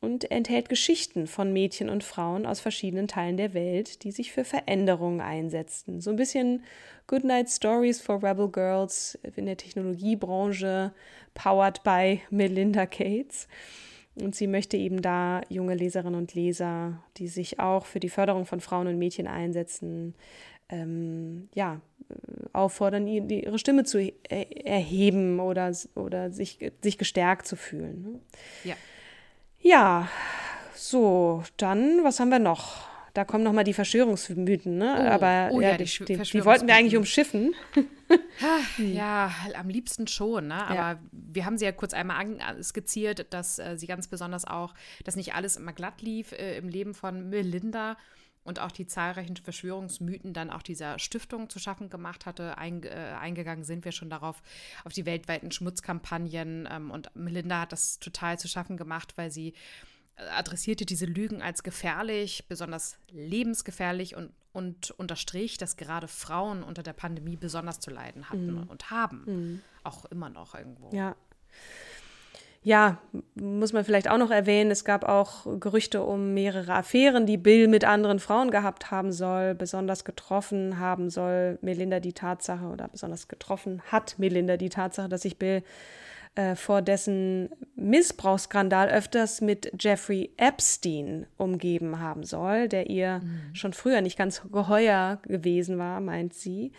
und 0.00 0.30
enthält 0.30 0.68
Geschichten 0.68 1.26
von 1.26 1.52
Mädchen 1.52 1.90
und 1.90 2.02
Frauen 2.04 2.46
aus 2.46 2.60
verschiedenen 2.60 3.08
Teilen 3.08 3.36
der 3.36 3.54
Welt, 3.54 4.02
die 4.04 4.10
sich 4.10 4.32
für 4.32 4.44
Veränderungen 4.44 5.20
einsetzten. 5.20 6.00
So 6.00 6.10
ein 6.10 6.16
bisschen 6.16 6.62
Goodnight 7.06 7.50
Stories 7.50 8.00
for 8.00 8.22
Rebel 8.22 8.48
Girls 8.48 9.18
in 9.36 9.46
der 9.46 9.56
Technologiebranche, 9.56 10.92
powered 11.34 11.82
by 11.82 12.20
Melinda 12.30 12.86
Gates. 12.86 13.48
Und 14.16 14.34
sie 14.34 14.46
möchte 14.46 14.76
eben 14.76 15.02
da 15.02 15.40
junge 15.48 15.74
Leserinnen 15.74 16.18
und 16.18 16.34
Leser, 16.34 17.02
die 17.16 17.28
sich 17.28 17.60
auch 17.60 17.86
für 17.86 18.00
die 18.00 18.08
Förderung 18.08 18.44
von 18.44 18.60
Frauen 18.60 18.86
und 18.86 18.98
Mädchen 18.98 19.26
einsetzen, 19.26 20.14
ähm, 20.68 21.48
ja, 21.54 21.80
auffordern, 22.52 23.06
ihre 23.06 23.58
Stimme 23.58 23.84
zu 23.84 24.12
erheben 24.28 25.38
oder, 25.38 25.72
oder 25.94 26.30
sich, 26.32 26.58
sich 26.82 26.98
gestärkt 26.98 27.46
zu 27.46 27.56
fühlen. 27.56 28.02
Ne? 28.02 28.20
Ja. 28.64 28.76
Ja, 29.62 30.08
so, 30.74 31.42
dann, 31.56 32.02
was 32.02 32.18
haben 32.18 32.30
wir 32.30 32.38
noch? 32.38 32.88
Da 33.14 33.24
kommen 33.24 33.44
noch 33.44 33.52
mal 33.52 33.64
die 33.64 33.74
Verschwörungsmythen, 33.74 34.78
ne? 34.78 34.96
Oh, 34.98 35.02
Aber 35.02 35.50
oh 35.52 35.60
ja, 35.60 35.70
ja, 35.70 35.76
die 35.76 35.84
die, 35.84 36.16
die, 36.18 36.44
wollten 36.44 36.66
wir 36.66 36.74
eigentlich 36.74 36.96
umschiffen. 36.96 37.54
Ja, 38.78 39.32
am 39.54 39.68
liebsten 39.68 40.08
schon, 40.08 40.48
ne? 40.48 40.66
Aber 40.66 40.74
Ja. 40.74 41.00
wir 41.12 41.44
haben 41.44 41.58
sie 41.58 41.64
ja 41.64 41.70
kurz 41.70 41.94
einmal 41.94 42.40
äh, 42.40 42.60
skizziert, 42.62 43.32
dass 43.32 43.60
äh, 43.60 43.76
sie 43.76 43.86
ganz 43.86 44.08
besonders 44.08 44.44
auch, 44.44 44.74
dass 45.04 45.14
nicht 45.14 45.34
alles 45.34 45.56
immer 45.56 45.72
glatt 45.72 46.02
lief 46.02 46.32
äh, 46.32 46.56
im 46.56 46.68
Leben 46.68 46.94
von 46.94 47.30
Melinda 47.30 47.96
und 48.42 48.58
auch 48.58 48.72
die 48.72 48.86
zahlreichen 48.86 49.36
Verschwörungsmythen 49.36 50.32
dann 50.32 50.50
auch 50.50 50.62
dieser 50.62 50.98
Stiftung 50.98 51.50
zu 51.50 51.58
schaffen 51.58 51.90
gemacht 51.90 52.26
hatte. 52.26 52.58
Ein, 52.58 52.82
äh, 52.82 53.14
eingegangen 53.20 53.64
sind 53.64 53.84
wir 53.84 53.92
schon 53.92 54.10
darauf, 54.10 54.42
auf 54.84 54.92
die 54.92 55.06
weltweiten 55.06 55.52
Schmutzkampagnen. 55.52 56.68
Ähm, 56.70 56.90
und 56.90 57.14
Melinda 57.14 57.60
hat 57.60 57.72
das 57.72 57.98
total 57.98 58.38
zu 58.38 58.48
schaffen 58.48 58.76
gemacht, 58.76 59.12
weil 59.16 59.30
sie 59.30 59.54
adressierte 60.36 60.84
diese 60.86 61.06
Lügen 61.06 61.42
als 61.42 61.62
gefährlich, 61.62 62.46
besonders 62.48 62.98
lebensgefährlich 63.10 64.16
und, 64.16 64.32
und 64.52 64.90
unterstrich, 64.92 65.58
dass 65.58 65.76
gerade 65.76 66.08
Frauen 66.08 66.62
unter 66.62 66.82
der 66.82 66.92
Pandemie 66.92 67.36
besonders 67.36 67.80
zu 67.80 67.90
leiden 67.90 68.30
hatten 68.30 68.64
und 68.64 68.90
haben. 68.90 69.62
Auch 69.84 70.04
immer 70.06 70.28
noch 70.28 70.54
irgendwo. 70.54 70.94
Ja. 70.94 71.16
Ja, 72.62 72.98
muss 73.36 73.72
man 73.72 73.86
vielleicht 73.86 74.10
auch 74.10 74.18
noch 74.18 74.30
erwähnen, 74.30 74.70
es 74.70 74.84
gab 74.84 75.04
auch 75.04 75.46
Gerüchte 75.58 76.02
um 76.02 76.34
mehrere 76.34 76.74
Affären, 76.74 77.24
die 77.24 77.38
Bill 77.38 77.68
mit 77.68 77.86
anderen 77.86 78.18
Frauen 78.18 78.50
gehabt 78.50 78.90
haben 78.90 79.12
soll, 79.12 79.54
besonders 79.54 80.04
getroffen 80.04 80.78
haben 80.78 81.08
soll 81.08 81.58
Melinda 81.62 82.00
die 82.00 82.12
Tatsache 82.12 82.66
oder 82.66 82.88
besonders 82.88 83.28
getroffen 83.28 83.80
hat 83.90 84.18
Melinda 84.18 84.58
die 84.58 84.68
Tatsache, 84.68 85.08
dass 85.08 85.22
sich 85.22 85.38
Bill 85.38 85.62
äh, 86.34 86.54
vor 86.54 86.80
dessen 86.82 87.50
Missbrauchsskandal 87.74 88.88
öfters 88.88 89.40
mit 89.40 89.72
Jeffrey 89.78 90.32
Epstein 90.36 91.26
umgeben 91.36 92.00
haben 92.00 92.24
soll, 92.24 92.68
der 92.68 92.88
ihr 92.88 93.20
schon 93.52 93.72
früher 93.72 94.00
nicht 94.00 94.16
ganz 94.16 94.42
geheuer 94.50 95.20
gewesen 95.26 95.78
war, 95.78 96.00
meint 96.00 96.34
sie. 96.34 96.72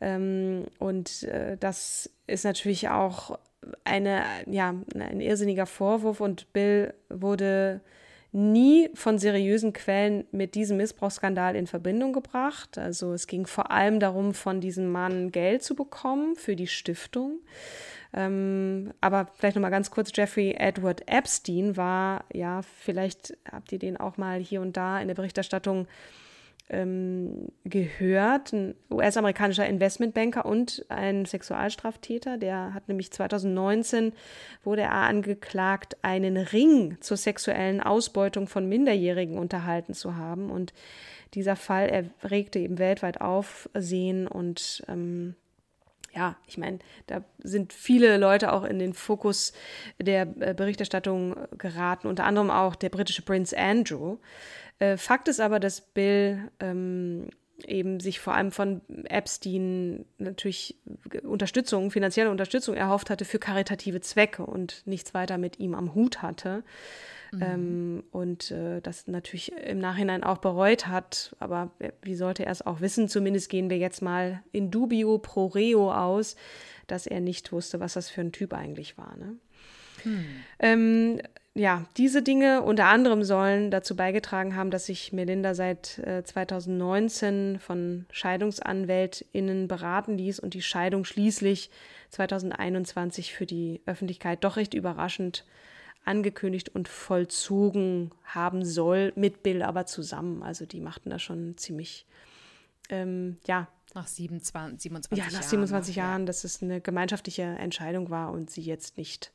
Ähm, 0.00 0.66
und 0.78 1.22
äh, 1.24 1.56
das 1.58 2.10
ist 2.26 2.44
natürlich 2.44 2.88
auch 2.90 3.38
eine, 3.84 4.24
ja, 4.46 4.74
ein 4.94 5.20
irrsinniger 5.20 5.66
Vorwurf 5.66 6.20
und 6.20 6.52
Bill 6.52 6.92
wurde 7.08 7.80
nie 8.32 8.90
von 8.94 9.18
seriösen 9.18 9.72
Quellen 9.72 10.24
mit 10.32 10.54
diesem 10.54 10.78
Missbrauchsskandal 10.78 11.54
in 11.54 11.66
Verbindung 11.66 12.12
gebracht. 12.12 12.78
Also 12.78 13.12
es 13.12 13.26
ging 13.26 13.46
vor 13.46 13.70
allem 13.70 14.00
darum, 14.00 14.32
von 14.32 14.60
diesem 14.60 14.90
Mann 14.90 15.30
Geld 15.30 15.62
zu 15.62 15.74
bekommen 15.74 16.34
für 16.36 16.56
die 16.56 16.66
Stiftung. 16.66 17.40
Ähm, 18.14 18.92
aber 19.00 19.28
vielleicht 19.34 19.56
noch 19.56 19.62
mal 19.62 19.70
ganz 19.70 19.90
kurz, 19.90 20.10
Jeffrey 20.14 20.54
Edward 20.58 21.08
Epstein 21.08 21.76
war, 21.76 22.24
ja, 22.32 22.60
vielleicht 22.62 23.36
habt 23.50 23.72
ihr 23.72 23.78
den 23.78 23.96
auch 23.96 24.18
mal 24.18 24.38
hier 24.38 24.60
und 24.60 24.76
da 24.76 25.00
in 25.00 25.08
der 25.08 25.14
Berichterstattung 25.14 25.86
ähm, 26.68 27.48
gehört, 27.64 28.52
ein 28.52 28.74
US-amerikanischer 28.90 29.66
Investmentbanker 29.66 30.44
und 30.46 30.84
ein 30.88 31.26
Sexualstraftäter. 31.26 32.38
Der 32.38 32.74
hat 32.74 32.88
nämlich 32.88 33.12
2019 33.12 34.12
wurde 34.64 34.82
er 34.82 34.92
angeklagt, 34.92 35.96
einen 36.02 36.36
Ring 36.36 36.96
zur 37.00 37.16
sexuellen 37.16 37.82
Ausbeutung 37.82 38.46
von 38.46 38.68
Minderjährigen 38.68 39.38
unterhalten 39.38 39.94
zu 39.94 40.16
haben. 40.16 40.50
Und 40.50 40.72
dieser 41.34 41.56
Fall 41.56 41.88
erregte 42.22 42.58
eben 42.58 42.78
weltweit 42.78 43.20
Aufsehen 43.20 44.26
und 44.26 44.82
ähm, 44.88 45.34
ja, 46.14 46.36
ich 46.46 46.58
meine, 46.58 46.78
da 47.06 47.24
sind 47.42 47.72
viele 47.72 48.18
Leute 48.18 48.52
auch 48.52 48.64
in 48.64 48.78
den 48.78 48.92
Fokus 48.92 49.52
der 50.00 50.22
äh, 50.40 50.54
Berichterstattung 50.54 51.36
geraten, 51.56 52.06
unter 52.06 52.24
anderem 52.24 52.50
auch 52.50 52.74
der 52.74 52.90
britische 52.90 53.22
Prince 53.22 53.56
Andrew. 53.56 54.18
Äh, 54.78 54.96
Fakt 54.96 55.28
ist 55.28 55.40
aber, 55.40 55.58
dass 55.58 55.80
Bill 55.80 56.50
ähm, 56.60 57.28
eben 57.66 58.00
sich 58.00 58.20
vor 58.20 58.34
allem 58.34 58.52
von 58.52 58.82
Epstein 59.04 60.04
natürlich 60.18 60.76
Unterstützung, 61.22 61.90
finanzielle 61.90 62.30
Unterstützung 62.30 62.74
erhofft 62.74 63.08
hatte 63.08 63.24
für 63.24 63.38
karitative 63.38 64.00
Zwecke 64.00 64.44
und 64.44 64.82
nichts 64.86 65.14
weiter 65.14 65.38
mit 65.38 65.58
ihm 65.60 65.74
am 65.74 65.94
Hut 65.94 66.22
hatte. 66.22 66.64
Ähm, 67.40 68.04
und 68.10 68.50
äh, 68.50 68.80
das 68.80 69.06
natürlich 69.06 69.52
im 69.52 69.78
Nachhinein 69.78 70.22
auch 70.22 70.38
bereut 70.38 70.86
hat. 70.86 71.34
Aber 71.38 71.70
wie 72.02 72.14
sollte 72.14 72.44
er 72.44 72.52
es 72.52 72.64
auch 72.64 72.80
wissen? 72.80 73.08
Zumindest 73.08 73.48
gehen 73.48 73.70
wir 73.70 73.78
jetzt 73.78 74.02
mal 74.02 74.42
in 74.52 74.70
dubio 74.70 75.18
pro 75.18 75.46
reo 75.46 75.92
aus, 75.92 76.36
dass 76.86 77.06
er 77.06 77.20
nicht 77.20 77.52
wusste, 77.52 77.80
was 77.80 77.94
das 77.94 78.10
für 78.10 78.20
ein 78.20 78.32
Typ 78.32 78.52
eigentlich 78.52 78.98
war. 78.98 79.16
Ne? 79.16 79.36
Ähm, 80.58 81.20
ja, 81.54 81.84
diese 81.98 82.22
Dinge 82.22 82.62
unter 82.62 82.86
anderem 82.86 83.22
sollen 83.22 83.70
dazu 83.70 83.94
beigetragen 83.94 84.56
haben, 84.56 84.70
dass 84.70 84.86
sich 84.86 85.12
Melinda 85.12 85.54
seit 85.54 85.98
äh, 85.98 86.24
2019 86.24 87.58
von 87.58 88.06
ScheidungsanwältInnen 88.10 89.68
beraten 89.68 90.16
ließ 90.16 90.40
und 90.40 90.54
die 90.54 90.62
Scheidung 90.62 91.04
schließlich 91.04 91.70
2021 92.08 93.34
für 93.34 93.46
die 93.46 93.82
Öffentlichkeit 93.84 94.44
doch 94.44 94.56
recht 94.56 94.72
überraschend 94.72 95.44
angekündigt 96.04 96.68
und 96.70 96.88
vollzogen 96.88 98.10
haben 98.24 98.64
soll, 98.64 99.12
mit 99.16 99.42
Bill 99.42 99.62
aber 99.62 99.86
zusammen. 99.86 100.42
Also 100.42 100.66
die 100.66 100.80
machten 100.80 101.10
das 101.10 101.22
schon 101.22 101.56
ziemlich, 101.56 102.06
ähm, 102.88 103.38
ja, 103.46 103.68
Nach 103.94 104.06
27, 104.06 104.82
27 104.82 105.18
ja, 105.18 105.24
Jahren. 105.24 105.40
nach 105.40 105.48
27 105.48 105.96
ne? 105.96 106.02
Jahren, 106.02 106.26
dass 106.26 106.44
es 106.44 106.62
eine 106.62 106.80
gemeinschaftliche 106.80 107.42
Entscheidung 107.42 108.10
war 108.10 108.32
und 108.32 108.50
sie 108.50 108.62
jetzt 108.62 108.96
nicht, 108.98 109.32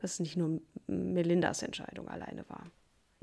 dass 0.00 0.14
es 0.14 0.20
nicht 0.20 0.36
nur 0.36 0.60
Melindas 0.86 1.62
Entscheidung 1.62 2.08
alleine 2.08 2.44
war. 2.48 2.64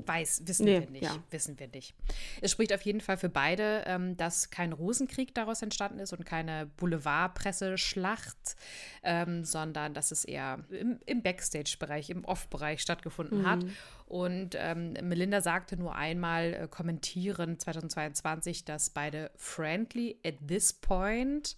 Weiß, 0.04 0.42
wissen 0.44 0.66
Nee, 0.66 0.80
wir 0.80 0.90
nicht. 0.90 1.04
ja. 1.04 1.16
Wissen 1.30 1.58
wir 1.58 1.68
nicht. 1.68 1.94
Es 2.42 2.52
spricht 2.52 2.72
auf 2.72 2.82
jeden 2.82 3.00
Fall 3.00 3.16
für 3.16 3.30
beide, 3.30 3.82
ähm, 3.86 4.16
dass 4.16 4.50
kein 4.50 4.72
Rosenkrieg 4.72 5.34
daraus 5.34 5.62
entstanden 5.62 5.98
ist 6.00 6.12
und 6.12 6.26
keine 6.26 6.66
Boulevardpresseschlacht, 6.76 8.56
ähm, 9.02 9.44
sondern 9.44 9.94
dass 9.94 10.10
es 10.10 10.24
eher 10.24 10.64
im, 10.70 11.00
im 11.06 11.22
Backstage-Bereich, 11.22 12.10
im 12.10 12.24
Off-Bereich 12.24 12.82
stattgefunden 12.82 13.48
hat. 13.48 13.64
Und 14.04 14.50
ähm, 14.58 14.92
Melinda 15.02 15.40
sagte 15.40 15.76
nur 15.78 15.94
einmal 15.94 16.52
äh, 16.54 16.68
kommentierend 16.68 17.60
2022, 17.62 18.64
dass 18.66 18.90
beide 18.90 19.30
friendly 19.36 20.18
at 20.24 20.34
this 20.46 20.72
point, 20.74 21.56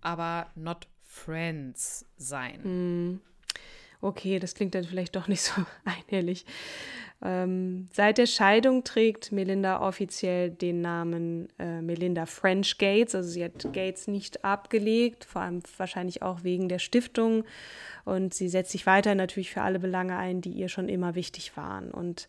aber 0.00 0.48
not 0.54 0.86
friends 1.02 2.06
seien. 2.16 3.20
Okay, 4.02 4.38
das 4.38 4.54
klingt 4.54 4.74
dann 4.74 4.84
vielleicht 4.84 5.14
doch 5.16 5.28
nicht 5.28 5.42
so 5.42 5.52
einhellig. 5.84 6.46
Ähm, 7.22 7.88
seit 7.92 8.16
der 8.16 8.26
Scheidung 8.26 8.82
trägt 8.82 9.30
Melinda 9.30 9.86
offiziell 9.86 10.50
den 10.50 10.80
Namen 10.80 11.48
äh, 11.58 11.82
Melinda 11.82 12.24
French 12.24 12.78
Gates. 12.78 13.14
Also 13.14 13.28
sie 13.28 13.44
hat 13.44 13.72
Gates 13.74 14.06
nicht 14.06 14.42
abgelegt, 14.44 15.26
vor 15.26 15.42
allem 15.42 15.62
wahrscheinlich 15.76 16.22
auch 16.22 16.44
wegen 16.44 16.68
der 16.68 16.78
Stiftung. 16.78 17.44
Und 18.06 18.32
sie 18.32 18.48
setzt 18.48 18.72
sich 18.72 18.86
weiter 18.86 19.14
natürlich 19.14 19.50
für 19.50 19.60
alle 19.60 19.78
Belange 19.78 20.16
ein, 20.16 20.40
die 20.40 20.52
ihr 20.52 20.70
schon 20.70 20.88
immer 20.88 21.14
wichtig 21.14 21.56
waren. 21.58 21.90
Und 21.90 22.28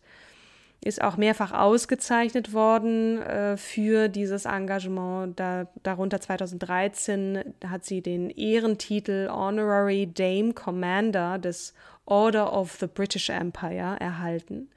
ist 0.84 1.00
auch 1.00 1.16
mehrfach 1.16 1.52
ausgezeichnet 1.52 2.52
worden 2.52 3.22
äh, 3.22 3.56
für 3.56 4.08
dieses 4.08 4.44
Engagement. 4.44 5.38
Da, 5.38 5.68
darunter 5.82 6.20
2013 6.20 7.54
hat 7.66 7.84
sie 7.84 8.02
den 8.02 8.30
Ehrentitel 8.30 9.28
Honorary 9.30 10.10
Dame 10.12 10.52
Commander 10.54 11.38
des 11.38 11.72
Order 12.04 12.52
of 12.52 12.76
the 12.80 12.88
British 12.88 13.30
Empire 13.30 13.96
erhalten. 14.00 14.68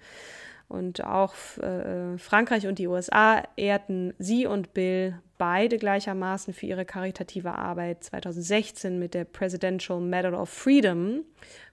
Und 0.68 1.04
auch 1.04 1.34
äh, 1.58 2.18
Frankreich 2.18 2.68
und 2.68 2.80
die 2.80 2.88
USA 2.88 3.44
ehrten 3.56 4.14
sie 4.20 4.46
und 4.46 4.74
Bill 4.74 5.20
beide 5.38 5.78
gleichermaßen 5.78 6.54
für 6.54 6.66
ihre 6.66 6.86
karitative 6.86 7.54
Arbeit 7.54 8.04
2016 8.04 8.98
mit 8.98 9.14
der 9.14 9.26
Presidential 9.26 10.00
Medal 10.00 10.34
of 10.34 10.50
Freedom 10.50 11.24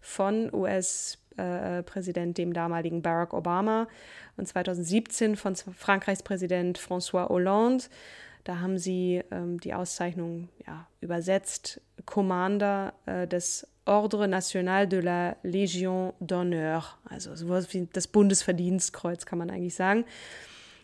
von 0.00 0.50
US-Präsident, 1.42 2.38
dem 2.38 2.52
damaligen 2.52 3.02
Barack 3.02 3.34
Obama, 3.34 3.88
und 4.36 4.46
2017 4.46 5.36
von 5.36 5.56
Frankreichs 5.56 6.22
Präsident 6.22 6.78
François 6.78 7.28
Hollande. 7.28 7.84
Da 8.44 8.60
haben 8.60 8.78
sie 8.78 9.22
ähm, 9.30 9.60
die 9.60 9.74
Auszeichnung 9.74 10.48
ja, 10.66 10.86
übersetzt, 11.00 11.80
Commander 12.06 12.94
äh, 13.06 13.26
des 13.26 13.66
Ordre 13.84 14.28
National 14.28 14.86
de 14.86 15.00
la 15.00 15.36
Légion 15.42 16.12
d'Honneur, 16.20 16.84
also 17.04 17.34
sowas 17.34 17.72
wie 17.72 17.88
das 17.92 18.06
Bundesverdienstkreuz, 18.06 19.26
kann 19.26 19.38
man 19.38 19.50
eigentlich 19.50 19.74
sagen. 19.74 20.04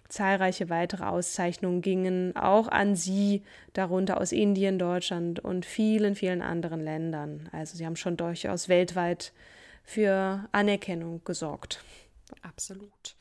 Zahlreiche 0.08 0.70
weitere 0.70 1.04
Auszeichnungen 1.04 1.82
gingen 1.82 2.34
auch 2.34 2.68
an 2.68 2.96
sie, 2.96 3.42
darunter 3.74 4.18
aus 4.20 4.32
Indien, 4.32 4.78
Deutschland 4.78 5.38
und 5.38 5.66
vielen, 5.66 6.14
vielen 6.14 6.40
anderen 6.42 6.80
Ländern. 6.80 7.48
Also 7.52 7.76
sie 7.76 7.84
haben 7.84 7.96
schon 7.96 8.16
durchaus 8.16 8.68
weltweit 8.68 9.32
für 9.88 10.46
Anerkennung 10.52 11.24
gesorgt. 11.24 11.82
Absolut. 12.42 13.16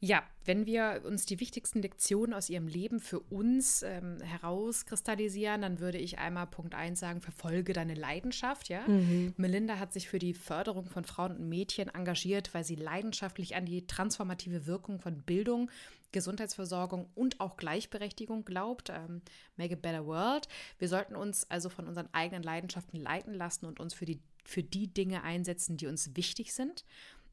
Ja, 0.00 0.24
wenn 0.44 0.66
wir 0.66 1.02
uns 1.06 1.24
die 1.24 1.38
wichtigsten 1.38 1.82
Lektionen 1.82 2.34
aus 2.34 2.50
ihrem 2.50 2.66
Leben 2.66 2.98
für 2.98 3.20
uns 3.20 3.82
ähm, 3.82 4.18
herauskristallisieren, 4.20 5.62
dann 5.62 5.78
würde 5.78 5.98
ich 5.98 6.18
einmal 6.18 6.48
Punkt 6.48 6.74
1 6.74 6.98
sagen, 6.98 7.20
verfolge 7.20 7.74
deine 7.74 7.94
Leidenschaft. 7.94 8.68
Ja? 8.70 8.88
Mhm. 8.88 9.34
Melinda 9.36 9.78
hat 9.78 9.92
sich 9.92 10.08
für 10.08 10.18
die 10.18 10.34
Förderung 10.34 10.86
von 10.86 11.04
Frauen 11.04 11.36
und 11.36 11.48
Mädchen 11.48 11.88
engagiert, 11.90 12.54
weil 12.54 12.64
sie 12.64 12.74
leidenschaftlich 12.74 13.54
an 13.54 13.66
die 13.66 13.86
transformative 13.86 14.66
Wirkung 14.66 14.98
von 14.98 15.22
Bildung, 15.22 15.70
Gesundheitsversorgung 16.10 17.08
und 17.14 17.38
auch 17.38 17.56
Gleichberechtigung 17.56 18.44
glaubt. 18.44 18.90
Ähm, 18.90 19.22
make 19.56 19.74
a 19.74 19.78
better 19.80 20.06
world. 20.06 20.48
Wir 20.78 20.88
sollten 20.88 21.14
uns 21.14 21.48
also 21.50 21.68
von 21.68 21.86
unseren 21.86 22.08
eigenen 22.12 22.42
Leidenschaften 22.42 22.98
leiten 22.98 23.34
lassen 23.34 23.66
und 23.66 23.78
uns 23.78 23.94
für 23.94 24.06
die, 24.06 24.20
für 24.44 24.62
die 24.62 24.92
Dinge 24.92 25.22
einsetzen, 25.22 25.76
die 25.76 25.86
uns 25.86 26.16
wichtig 26.16 26.52
sind. 26.52 26.84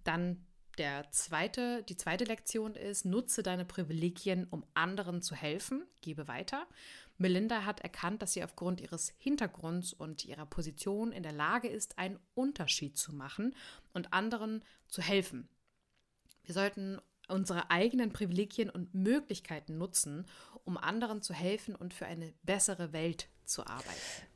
Dann 0.03 0.45
der 0.77 1.09
zweite, 1.11 1.83
die 1.83 1.97
zweite 1.97 2.23
Lektion 2.23 2.75
ist, 2.75 3.05
nutze 3.05 3.41
deine 3.41 3.65
Privilegien, 3.65 4.47
um 4.49 4.63
anderen 4.75 5.21
zu 5.21 5.35
helfen, 5.35 5.83
gebe 6.01 6.27
weiter. 6.27 6.67
Melinda 7.17 7.65
hat 7.65 7.79
erkannt, 7.81 8.21
dass 8.21 8.33
sie 8.33 8.43
aufgrund 8.43 8.79
ihres 8.79 9.13
Hintergrunds 9.17 9.91
und 9.91 10.23
ihrer 10.25 10.45
Position 10.45 11.11
in 11.11 11.23
der 11.23 11.31
Lage 11.31 11.67
ist, 11.67 11.97
einen 11.97 12.19
Unterschied 12.35 12.95
zu 12.95 13.13
machen 13.13 13.55
und 13.93 14.13
anderen 14.13 14.63
zu 14.87 15.01
helfen. 15.01 15.49
Wir 16.43 16.53
sollten 16.53 16.99
unsere 17.27 17.71
eigenen 17.71 18.13
Privilegien 18.13 18.69
und 18.69 18.93
Möglichkeiten 18.93 19.77
nutzen, 19.77 20.25
um 20.63 20.77
anderen 20.77 21.21
zu 21.21 21.33
helfen 21.33 21.75
und 21.75 21.93
für 21.93 22.05
eine 22.05 22.33
bessere 22.43 22.93
Welt 22.93 23.29
zu 23.47 23.65
arbeiten. 23.65 23.89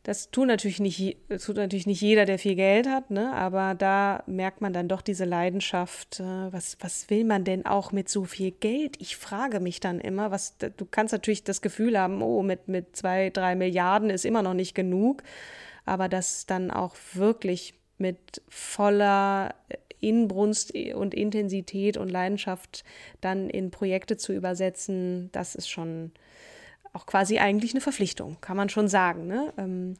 Das 0.03 0.31
tut 0.31 0.47
natürlich 0.47 0.79
nicht, 0.79 1.17
tut 1.45 1.57
natürlich 1.57 1.85
nicht 1.85 2.01
jeder, 2.01 2.25
der 2.25 2.39
viel 2.39 2.55
Geld 2.55 2.87
hat, 2.87 3.11
ne? 3.11 3.33
aber 3.33 3.75
da 3.75 4.23
merkt 4.25 4.59
man 4.59 4.73
dann 4.73 4.87
doch 4.87 5.01
diese 5.01 5.25
Leidenschaft. 5.25 6.19
Äh, 6.19 6.51
was, 6.51 6.77
was 6.79 7.09
will 7.11 7.23
man 7.23 7.43
denn 7.43 7.67
auch 7.67 7.91
mit 7.91 8.09
so 8.09 8.23
viel 8.23 8.49
Geld? 8.49 8.95
Ich 8.99 9.15
frage 9.15 9.59
mich 9.59 9.79
dann 9.79 9.99
immer, 9.99 10.31
was, 10.31 10.57
du 10.57 10.85
kannst 10.89 11.11
natürlich 11.11 11.43
das 11.43 11.61
Gefühl 11.61 11.99
haben, 11.99 12.23
oh, 12.23 12.41
mit, 12.41 12.67
mit 12.67 12.95
zwei, 12.95 13.29
drei 13.29 13.53
Milliarden 13.55 14.09
ist 14.09 14.25
immer 14.25 14.41
noch 14.41 14.55
nicht 14.55 14.73
genug, 14.73 15.21
aber 15.85 16.09
das 16.09 16.47
dann 16.47 16.71
auch 16.71 16.95
wirklich 17.13 17.75
mit 17.99 18.41
voller 18.49 19.53
Inbrunst 19.99 20.73
und 20.95 21.13
Intensität 21.13 21.97
und 21.97 22.09
Leidenschaft 22.09 22.83
dann 23.21 23.51
in 23.51 23.69
Projekte 23.69 24.17
zu 24.17 24.33
übersetzen, 24.33 25.29
das 25.31 25.53
ist 25.53 25.69
schon 25.69 26.11
auch 26.93 27.05
quasi 27.05 27.39
eigentlich 27.39 27.71
eine 27.71 27.79
Verpflichtung, 27.79 28.37
kann 28.41 28.57
man 28.57 28.67
schon 28.67 28.89
sagen. 28.89 29.25
Ne? 29.25 29.53
Ähm, 29.57 29.95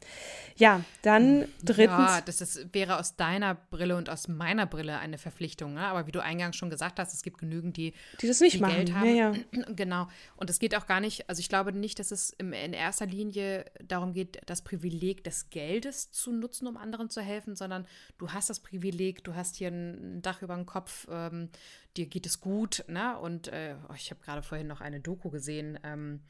ja, 0.58 0.84
dann 1.04 1.46
drittens. 1.64 1.98
Ja, 1.98 2.22
das 2.22 2.42
ist, 2.42 2.74
wäre 2.74 3.00
aus 3.00 3.16
deiner 3.16 3.56
Brille 3.56 3.96
und 3.96 4.10
aus 4.10 4.28
meiner 4.28 4.66
Brille 4.66 5.00
eine 5.00 5.18
Verpflichtung. 5.18 5.74
Ne? 5.74 5.82
Aber 5.82 6.06
wie 6.06 6.12
du 6.12 6.22
eingangs 6.22 6.58
schon 6.58 6.70
gesagt 6.70 7.00
hast, 7.00 7.14
es 7.14 7.24
gibt 7.24 7.38
genügend, 7.38 7.78
die, 7.78 7.94
die 8.22 8.28
das 8.28 8.42
nicht 8.42 8.56
die 8.58 8.60
machen. 8.60 8.76
Geld 8.76 8.94
haben. 8.94 9.16
Ja, 9.16 9.32
ja. 9.32 9.34
Genau. 9.76 10.08
Und 10.36 10.50
es 10.50 10.60
geht 10.60 10.76
auch 10.76 10.86
gar 10.86 11.00
nicht, 11.00 11.30
also 11.30 11.40
ich 11.40 11.48
glaube 11.48 11.72
nicht, 11.72 11.98
dass 11.98 12.12
es 12.12 12.32
in 12.32 12.52
erster 12.52 13.06
Linie 13.06 13.66
darum 13.82 14.12
geht, 14.12 14.42
das 14.48 14.62
Privileg 14.62 15.24
des 15.24 15.50
Geldes 15.50 16.12
zu 16.12 16.34
nutzen, 16.34 16.68
um 16.68 16.76
anderen 16.76 17.10
zu 17.10 17.22
helfen, 17.22 17.56
sondern 17.56 17.88
du 18.18 18.32
hast 18.32 18.50
das 18.50 18.60
Privileg, 18.60 19.24
du 19.24 19.34
hast 19.34 19.56
hier 19.56 19.70
ein 19.70 20.22
Dach 20.22 20.42
über 20.42 20.56
dem 20.56 20.66
Kopf, 20.66 21.08
ähm, 21.10 21.50
dir 21.98 22.06
geht 22.06 22.26
es 22.26 22.42
gut. 22.42 22.84
Ne? 22.88 23.18
Und 23.18 23.48
äh, 23.48 23.76
oh, 23.90 23.94
ich 23.96 24.12
habe 24.12 24.22
gerade 24.22 24.44
vorhin 24.44 24.68
noch 24.68 24.82
eine 24.82 25.00
Doku 25.00 25.30
gesehen, 25.30 25.80
ähm, 25.84 26.22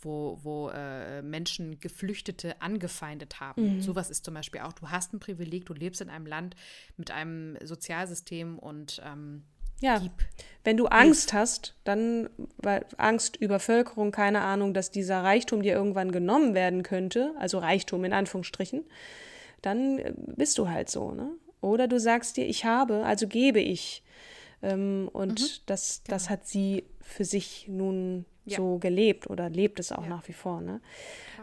wo, 0.00 0.38
wo 0.42 0.68
äh, 0.68 1.22
Menschen 1.22 1.80
Geflüchtete 1.80 2.60
angefeindet 2.60 3.40
haben. 3.40 3.76
Mhm. 3.76 3.80
Sowas 3.82 4.10
ist 4.10 4.24
zum 4.24 4.34
Beispiel 4.34 4.60
auch, 4.60 4.72
du 4.72 4.88
hast 4.90 5.12
ein 5.12 5.20
Privileg, 5.20 5.66
du 5.66 5.74
lebst 5.74 6.00
in 6.00 6.10
einem 6.10 6.26
Land 6.26 6.56
mit 6.96 7.10
einem 7.10 7.56
Sozialsystem 7.64 8.58
und 8.58 9.02
ähm, 9.04 9.44
ja, 9.80 9.98
gib, 9.98 10.12
wenn 10.64 10.76
du 10.76 10.86
Angst 10.86 11.32
hast, 11.32 11.74
dann, 11.84 12.28
weil 12.56 12.84
Angst, 12.96 13.36
Übervölkerung, 13.36 14.10
keine 14.10 14.40
Ahnung, 14.40 14.74
dass 14.74 14.90
dieser 14.90 15.22
Reichtum 15.22 15.62
dir 15.62 15.74
irgendwann 15.74 16.10
genommen 16.10 16.54
werden 16.54 16.82
könnte, 16.82 17.32
also 17.38 17.58
Reichtum 17.58 18.04
in 18.04 18.12
Anführungsstrichen, 18.12 18.84
dann 19.62 19.98
äh, 19.98 20.12
bist 20.16 20.58
du 20.58 20.68
halt 20.68 20.90
so, 20.90 21.12
ne? 21.12 21.30
Oder 21.60 21.88
du 21.88 21.98
sagst 21.98 22.36
dir, 22.36 22.46
ich 22.46 22.64
habe, 22.64 23.04
also 23.04 23.26
gebe 23.26 23.60
ich. 23.60 24.04
Ähm, 24.62 25.08
und 25.12 25.40
mhm. 25.40 25.62
das, 25.66 26.02
das 26.04 26.24
genau. 26.24 26.30
hat 26.30 26.46
sie 26.46 26.84
für 27.00 27.24
sich 27.24 27.66
nun 27.68 28.26
ja. 28.52 28.56
so 28.56 28.78
gelebt 28.78 29.28
oder 29.28 29.48
lebt 29.48 29.80
es 29.80 29.92
auch 29.92 30.04
ja. 30.04 30.08
nach 30.08 30.28
wie 30.28 30.32
vor. 30.32 30.60
Ne? 30.60 30.80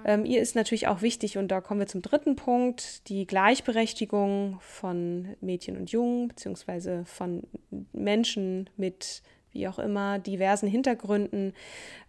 Ähm, 0.05 0.25
ihr 0.25 0.41
ist 0.41 0.55
natürlich 0.55 0.87
auch 0.87 1.01
wichtig, 1.01 1.37
und 1.37 1.49
da 1.49 1.61
kommen 1.61 1.79
wir 1.79 1.87
zum 1.87 2.01
dritten 2.01 2.35
Punkt, 2.35 3.07
die 3.09 3.25
Gleichberechtigung 3.25 4.57
von 4.61 5.35
Mädchen 5.41 5.77
und 5.77 5.91
Jungen, 5.91 6.27
beziehungsweise 6.27 7.05
von 7.05 7.43
Menschen 7.91 8.69
mit 8.77 9.23
wie 9.55 9.67
auch 9.67 9.79
immer, 9.79 10.19
diversen 10.19 10.67
Hintergründen. 10.67 11.53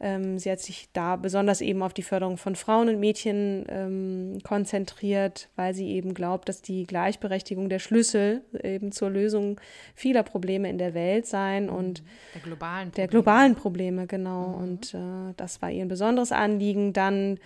Ähm, 0.00 0.38
sie 0.38 0.50
hat 0.50 0.60
sich 0.60 0.88
da 0.92 1.16
besonders 1.16 1.60
eben 1.60 1.82
auf 1.82 1.94
die 1.94 2.02
Förderung 2.02 2.36
von 2.36 2.56
Frauen 2.56 2.88
und 2.88 3.00
Mädchen 3.00 3.64
ähm, 3.68 4.38
konzentriert, 4.42 5.48
weil 5.56 5.72
sie 5.72 5.88
eben 5.92 6.12
glaubt, 6.12 6.48
dass 6.48 6.60
die 6.60 6.84
Gleichberechtigung 6.84 7.68
der 7.68 7.78
Schlüssel 7.78 8.42
eben 8.62 8.92
zur 8.92 9.10
Lösung 9.10 9.60
vieler 9.94 10.24
Probleme 10.24 10.68
in 10.68 10.76
der 10.76 10.92
Welt 10.92 11.26
sein 11.26 11.70
und 11.70 12.02
der 12.34 12.42
globalen 12.42 12.90
Probleme, 12.90 12.96
der 12.96 13.08
globalen 13.08 13.54
Probleme 13.54 14.06
genau. 14.06 14.48
Mhm. 14.48 14.54
Und 14.54 14.94
äh, 14.94 15.34
das 15.36 15.62
war 15.62 15.70
ihr 15.70 15.82
ein 15.82 15.88
besonderes 15.88 16.32
Anliegen. 16.32 16.92
Dann 16.92 17.38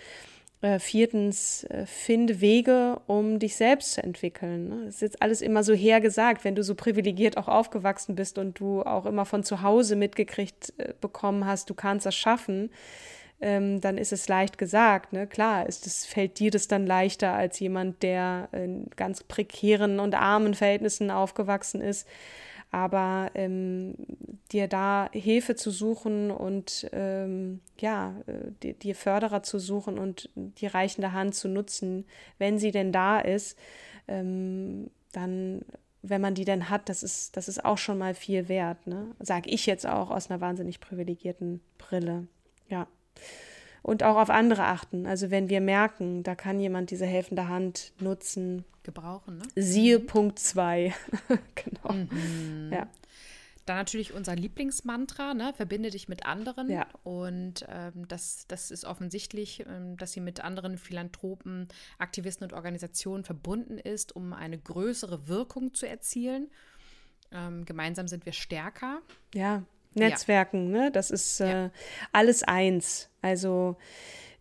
äh, 0.61 0.79
viertens, 0.79 1.63
äh, 1.65 1.85
finde 1.85 2.39
Wege, 2.39 3.01
um 3.07 3.39
dich 3.39 3.55
selbst 3.55 3.93
zu 3.93 4.03
entwickeln. 4.03 4.69
Ne? 4.69 4.85
Das 4.85 4.95
ist 4.95 5.01
jetzt 5.01 5.21
alles 5.21 5.41
immer 5.41 5.63
so 5.63 5.73
hergesagt, 5.73 6.43
wenn 6.43 6.55
du 6.55 6.63
so 6.63 6.75
privilegiert 6.75 7.37
auch 7.37 7.47
aufgewachsen 7.47 8.15
bist 8.15 8.37
und 8.37 8.59
du 8.59 8.83
auch 8.83 9.05
immer 9.05 9.25
von 9.25 9.43
zu 9.43 9.61
Hause 9.61 9.95
mitgekriegt 9.95 10.73
äh, 10.77 10.93
bekommen 11.01 11.45
hast, 11.45 11.69
du 11.69 11.73
kannst 11.73 12.05
das 12.05 12.15
schaffen, 12.15 12.69
ähm, 13.41 13.81
dann 13.81 13.97
ist 13.97 14.13
es 14.13 14.27
leicht 14.27 14.59
gesagt. 14.59 15.13
Ne? 15.13 15.25
Klar, 15.25 15.67
ist 15.67 15.87
es, 15.87 16.05
fällt 16.05 16.37
dir 16.37 16.51
das 16.51 16.67
dann 16.67 16.85
leichter 16.85 17.33
als 17.33 17.59
jemand, 17.59 18.03
der 18.03 18.49
in 18.51 18.85
ganz 18.95 19.23
prekären 19.23 19.99
und 19.99 20.13
armen 20.13 20.53
Verhältnissen 20.53 21.09
aufgewachsen 21.09 21.81
ist 21.81 22.07
aber 22.71 23.31
ähm, 23.35 23.95
dir 24.51 24.67
da 24.67 25.09
Hilfe 25.11 25.55
zu 25.55 25.71
suchen 25.71 26.31
und 26.31 26.89
ähm, 26.93 27.59
ja, 27.79 28.15
äh, 28.27 28.73
dir 28.73 28.95
Förderer 28.95 29.43
zu 29.43 29.59
suchen 29.59 29.99
und 29.99 30.29
die 30.35 30.67
reichende 30.67 31.11
Hand 31.11 31.35
zu 31.35 31.47
nutzen, 31.49 32.05
wenn 32.37 32.57
sie 32.57 32.71
denn 32.71 32.91
da 32.91 33.19
ist, 33.19 33.57
ähm, 34.07 34.89
dann, 35.11 35.61
wenn 36.01 36.21
man 36.21 36.33
die 36.33 36.45
denn 36.45 36.69
hat, 36.69 36.87
das 36.87 37.03
ist, 37.03 37.35
das 37.35 37.49
ist 37.49 37.63
auch 37.63 37.77
schon 37.77 37.97
mal 37.97 38.15
viel 38.15 38.47
wert, 38.47 38.87
ne? 38.87 39.13
Sag 39.19 39.47
ich 39.47 39.65
jetzt 39.65 39.85
auch 39.85 40.09
aus 40.09 40.29
einer 40.29 40.41
wahnsinnig 40.41 40.79
privilegierten 40.79 41.61
Brille. 41.77 42.27
Ja 42.69 42.87
und 43.81 44.03
auch 44.03 44.17
auf 44.17 44.29
andere 44.29 44.63
achten. 44.65 45.05
Also 45.05 45.31
wenn 45.31 45.49
wir 45.49 45.61
merken, 45.61 46.23
da 46.23 46.35
kann 46.35 46.59
jemand 46.59 46.91
diese 46.91 47.05
helfende 47.05 47.47
Hand 47.47 47.93
nutzen. 47.99 48.65
Gebrauchen, 48.83 49.37
ne? 49.37 49.43
Siehe 49.55 49.99
mhm. 49.99 50.05
Punkt 50.07 50.39
2. 50.39 50.93
genau. 51.55 51.93
Mhm. 51.93 52.71
Ja. 52.73 52.87
Dann 53.65 53.77
natürlich 53.77 54.13
unser 54.13 54.35
Lieblingsmantra, 54.35 55.35
ne? 55.35 55.53
verbinde 55.55 55.91
dich 55.91 56.09
mit 56.09 56.25
anderen. 56.25 56.69
Ja. 56.69 56.87
Und 57.03 57.65
ähm, 57.69 58.07
das, 58.07 58.45
das 58.47 58.71
ist 58.71 58.85
offensichtlich, 58.85 59.63
ähm, 59.67 59.97
dass 59.97 60.13
sie 60.13 60.19
mit 60.19 60.43
anderen 60.43 60.79
Philanthropen, 60.79 61.67
Aktivisten 61.99 62.43
und 62.43 62.53
Organisationen 62.53 63.23
verbunden 63.23 63.77
ist, 63.77 64.15
um 64.15 64.33
eine 64.33 64.57
größere 64.57 65.27
Wirkung 65.27 65.75
zu 65.75 65.87
erzielen. 65.87 66.49
Ähm, 67.31 67.65
gemeinsam 67.65 68.07
sind 68.07 68.25
wir 68.25 68.33
stärker. 68.33 69.01
Ja, 69.35 69.63
Netzwerken, 69.93 70.73
ja. 70.73 70.83
ne? 70.83 70.91
Das 70.91 71.11
ist 71.11 71.39
äh, 71.41 71.69
alles 72.11 72.43
eins. 72.43 73.09
Also 73.21 73.75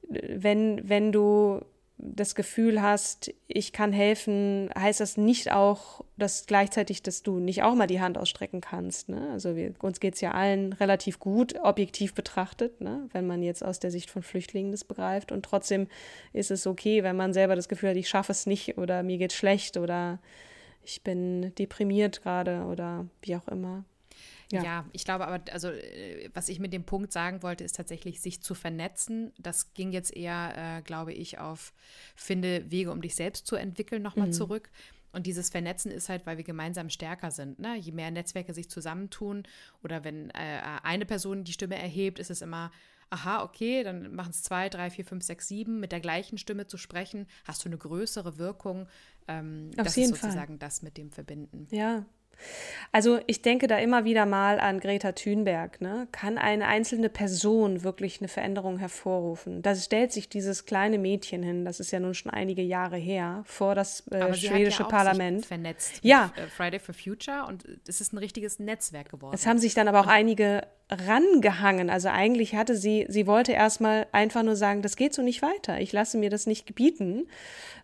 wenn, 0.08 0.88
wenn 0.88 1.12
du 1.12 1.60
das 2.02 2.34
Gefühl 2.34 2.80
hast, 2.80 3.32
ich 3.46 3.72
kann 3.72 3.92
helfen, 3.92 4.70
heißt 4.76 5.00
das 5.00 5.16
nicht 5.16 5.52
auch, 5.52 6.02
dass 6.16 6.46
gleichzeitig, 6.46 7.02
dass 7.02 7.22
du 7.22 7.38
nicht 7.38 7.62
auch 7.62 7.74
mal 7.74 7.86
die 7.86 8.00
Hand 8.00 8.16
ausstrecken 8.16 8.60
kannst. 8.60 9.08
Ne? 9.08 9.30
Also 9.32 9.54
wir, 9.54 9.74
uns 9.80 10.00
geht 10.00 10.14
es 10.14 10.20
ja 10.20 10.32
allen 10.32 10.72
relativ 10.72 11.18
gut, 11.18 11.58
objektiv 11.62 12.14
betrachtet, 12.14 12.80
ne? 12.80 13.08
wenn 13.12 13.26
man 13.26 13.42
jetzt 13.42 13.64
aus 13.64 13.80
der 13.80 13.90
Sicht 13.90 14.10
von 14.10 14.22
Flüchtlingen 14.22 14.72
das 14.72 14.84
begreift. 14.84 15.30
Und 15.30 15.44
trotzdem 15.44 15.88
ist 16.32 16.50
es 16.50 16.66
okay, 16.66 17.02
wenn 17.02 17.16
man 17.16 17.32
selber 17.32 17.56
das 17.56 17.68
Gefühl 17.68 17.90
hat, 17.90 17.96
ich 17.96 18.08
schaffe 18.08 18.32
es 18.32 18.46
nicht 18.46 18.78
oder 18.78 19.02
mir 19.02 19.18
geht 19.18 19.32
schlecht 19.32 19.76
oder 19.76 20.20
ich 20.82 21.02
bin 21.02 21.54
deprimiert 21.56 22.22
gerade 22.22 22.64
oder 22.64 23.07
wie 23.22 23.36
auch 23.36 23.48
immer. 23.48 23.84
Ja. 24.53 24.64
ja. 24.64 24.84
ich 24.92 25.05
glaube 25.05 25.26
aber, 25.26 25.42
also 25.53 25.68
äh, 25.68 26.28
was 26.34 26.48
ich 26.48 26.59
mit 26.59 26.72
dem 26.72 26.84
Punkt 26.84 27.12
sagen 27.12 27.42
wollte, 27.42 27.64
ist 27.64 27.76
tatsächlich, 27.76 28.20
sich 28.20 28.42
zu 28.42 28.55
vernetzen. 28.55 29.32
Das 29.38 29.74
ging 29.74 29.92
jetzt 29.92 30.14
eher, 30.14 30.78
äh, 30.78 30.82
glaube 30.82 31.12
ich, 31.12 31.38
auf 31.38 31.72
finde 32.16 32.70
Wege, 32.70 32.90
um 32.90 33.01
dich 33.01 33.14
selbst 33.14 33.46
zu 33.46 33.57
entwickeln, 33.57 34.03
nochmal 34.03 34.28
mhm. 34.28 34.32
zurück. 34.32 34.70
Und 35.12 35.26
dieses 35.26 35.51
Vernetzen 35.51 35.90
ist 35.90 36.09
halt, 36.09 36.24
weil 36.26 36.36
wir 36.36 36.44
gemeinsam 36.44 36.88
stärker 36.88 37.30
sind. 37.30 37.59
Ne? 37.59 37.76
Je 37.76 37.92
mehr 37.92 38.11
Netzwerke 38.11 38.55
sich 38.55 38.68
zusammentun 38.70 39.42
oder 39.82 40.05
wenn 40.05 40.30
äh, 40.30 40.61
eine 40.82 41.05
Person 41.05 41.44
die 41.44 41.53
Stimme 41.53 41.76
erhebt, 41.76 42.18
ist 42.18 42.30
es 42.30 42.42
immer, 42.42 42.70
aha, 43.11 43.42
okay, 43.42 43.82
dann 43.82 44.14
machen 44.14 44.30
es 44.30 44.42
zwei, 44.42 44.68
drei, 44.68 44.88
vier, 44.88 45.05
fünf, 45.05 45.24
sechs, 45.24 45.48
sieben, 45.48 45.80
mit 45.80 45.90
der 45.90 46.01
gleichen 46.01 46.38
Stimme 46.38 46.66
zu 46.66 46.78
sprechen, 46.78 47.26
hast 47.44 47.64
du 47.64 47.68
eine 47.68 47.78
größere 47.78 48.38
Wirkung. 48.38 48.86
Ähm, 49.26 49.70
Auf 49.76 49.84
das 49.84 49.96
jeden 49.96 50.14
ist 50.14 50.20
sozusagen 50.20 50.55
Fall. 50.55 50.59
das 50.59 50.82
mit 50.82 50.96
dem 50.96 51.11
Verbinden. 51.11 51.66
Ja. 51.70 52.07
Also 52.93 53.20
ich 53.26 53.43
denke 53.43 53.66
da 53.68 53.78
immer 53.78 54.05
wieder 54.05 54.26
mal 54.26 54.59
an 54.59 54.80
Greta 54.80 55.12
Thunberg. 55.12 55.80
Ne? 55.80 56.09
Kann 56.12 56.38
eine 56.38 56.66
einzelne 56.66 57.09
Person 57.09 57.84
wirklich 57.84 58.20
eine 58.20 58.28
Veränderung 58.28 58.78
hervorrufen? 58.78 59.62
Da 59.62 59.74
stellt 59.76 60.12
sich 60.12 60.28
dieses 60.28 60.64
kleine 60.64 60.99
Mädchen 60.99 61.43
hin, 61.43 61.64
das 61.64 61.78
ist 61.80 61.93
ja 61.93 62.01
nun 62.01 62.14
schon 62.14 62.32
einige 62.32 62.62
Jahre 62.62 62.97
her, 62.97 63.43
vor 63.47 63.74
das 63.74 64.07
äh, 64.09 64.34
schwedische 64.34 64.80
ja 64.80 64.86
auch 64.86 64.91
Parlament. 64.91 65.47
Vernetzt 65.47 66.01
Ja. 66.03 66.32
äh, 66.36 66.47
Friday 66.49 66.80
for 66.80 66.95
Future 66.95 67.47
und 67.47 67.64
es 67.86 68.01
ist 68.01 68.12
ein 68.12 68.18
richtiges 68.18 68.59
Netzwerk 68.59 69.11
geworden. 69.11 69.34
Es 69.34 69.47
haben 69.47 69.59
sich 69.59 69.74
dann 69.74 69.86
aber 69.86 70.01
auch 70.01 70.07
einige 70.09 70.66
rangehangen. 70.91 71.91
Also 71.91 72.09
eigentlich 72.09 72.55
hatte 72.55 72.76
sie, 72.76 73.07
sie 73.09 73.26
wollte 73.26 73.53
erstmal 73.53 74.07
einfach 74.12 74.43
nur 74.43 74.57
sagen, 74.57 74.82
das 74.82 74.97
geht 74.97 75.14
so 75.14 75.22
nicht 75.22 75.43
weiter. 75.43 75.80
Ich 75.80 75.93
lasse 75.93 76.18
mir 76.18 76.30
das 76.30 76.47
nicht 76.47 76.66
gebieten. 76.66 77.28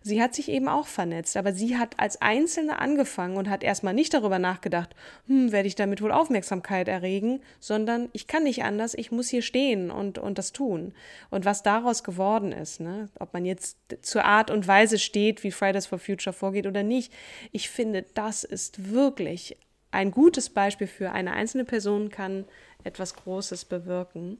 Sie 0.01 0.21
hat 0.21 0.35
sich 0.35 0.49
eben 0.49 0.67
auch 0.67 0.87
vernetzt, 0.87 1.35
aber 1.37 1.53
sie 1.53 1.77
hat 1.77 1.99
als 1.99 2.21
Einzelne 2.21 2.79
angefangen 2.79 3.35
und 3.35 3.49
hat 3.49 3.63
erstmal 3.63 3.93
nicht 3.93 4.13
darüber 4.13 4.39
nachgedacht, 4.39 4.95
hm, 5.27 5.51
werde 5.51 5.67
ich 5.67 5.75
damit 5.75 6.01
wohl 6.01 6.11
Aufmerksamkeit 6.11 6.87
erregen, 6.87 7.41
sondern 7.59 8.09
ich 8.13 8.27
kann 8.27 8.43
nicht 8.43 8.63
anders, 8.63 8.93
ich 8.93 9.11
muss 9.11 9.27
hier 9.27 9.41
stehen 9.41 9.91
und, 9.91 10.17
und 10.17 10.37
das 10.37 10.53
tun. 10.53 10.93
Und 11.29 11.45
was 11.45 11.63
daraus 11.63 12.03
geworden 12.03 12.51
ist, 12.51 12.79
ne? 12.79 13.09
ob 13.19 13.33
man 13.33 13.45
jetzt 13.45 13.77
zur 14.01 14.23
Art 14.23 14.51
und 14.51 14.67
Weise 14.67 14.99
steht, 14.99 15.43
wie 15.43 15.51
Fridays 15.51 15.87
for 15.87 15.99
Future 15.99 16.33
vorgeht 16.33 16.67
oder 16.67 16.83
nicht, 16.83 17.11
ich 17.51 17.69
finde, 17.69 18.05
das 18.13 18.43
ist 18.43 18.91
wirklich 18.91 19.57
ein 19.91 20.11
gutes 20.11 20.49
Beispiel 20.49 20.87
für 20.87 21.11
eine 21.11 21.33
einzelne 21.33 21.65
Person 21.65 22.09
kann 22.09 22.45
etwas 22.83 23.15
Großes 23.15 23.65
bewirken. 23.65 24.39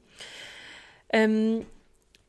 Ähm, 1.10 1.66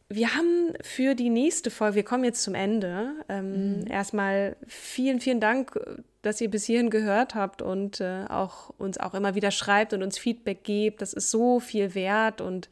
wir 0.08 0.34
haben 0.34 0.72
für 0.80 1.14
die 1.14 1.28
nächste 1.28 1.70
Folge, 1.70 1.96
wir 1.96 2.04
kommen 2.04 2.24
jetzt 2.24 2.42
zum 2.42 2.54
Ende. 2.54 3.12
Ähm, 3.28 3.84
Erstmal 3.88 4.56
vielen, 4.66 5.20
vielen 5.20 5.40
Dank, 5.40 5.78
dass 6.22 6.40
ihr 6.40 6.50
bis 6.50 6.64
hierhin 6.64 6.88
gehört 6.88 7.34
habt 7.34 7.60
und 7.60 8.00
äh, 8.00 8.24
auch 8.28 8.70
uns 8.78 8.98
auch 8.98 9.14
immer 9.14 9.34
wieder 9.34 9.50
schreibt 9.50 9.92
und 9.92 10.02
uns 10.02 10.18
Feedback 10.18 10.64
gebt. 10.64 11.02
Das 11.02 11.12
ist 11.12 11.30
so 11.30 11.60
viel 11.60 11.94
wert 11.94 12.40
und 12.40 12.70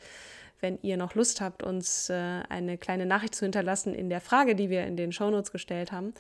wenn 0.61 0.79
ihr 0.83 0.97
noch 0.97 1.15
Lust 1.15 1.41
habt, 1.41 1.63
uns 1.63 2.09
äh, 2.11 2.15
eine 2.49 2.79
kleine 2.79 3.07
Nachricht 3.07 3.35
zu 3.35 3.45
hinterlassen 3.45 3.95
in 3.95 4.09
der 4.09 4.21
Frage, 4.21 4.55
die 4.55 4.71
wir 4.71 4.85
in 4.87 4.97
den 4.97 5.13
Shownotes 5.13 5.53
gestellt 5.53 5.93
haben, 5.93 6.15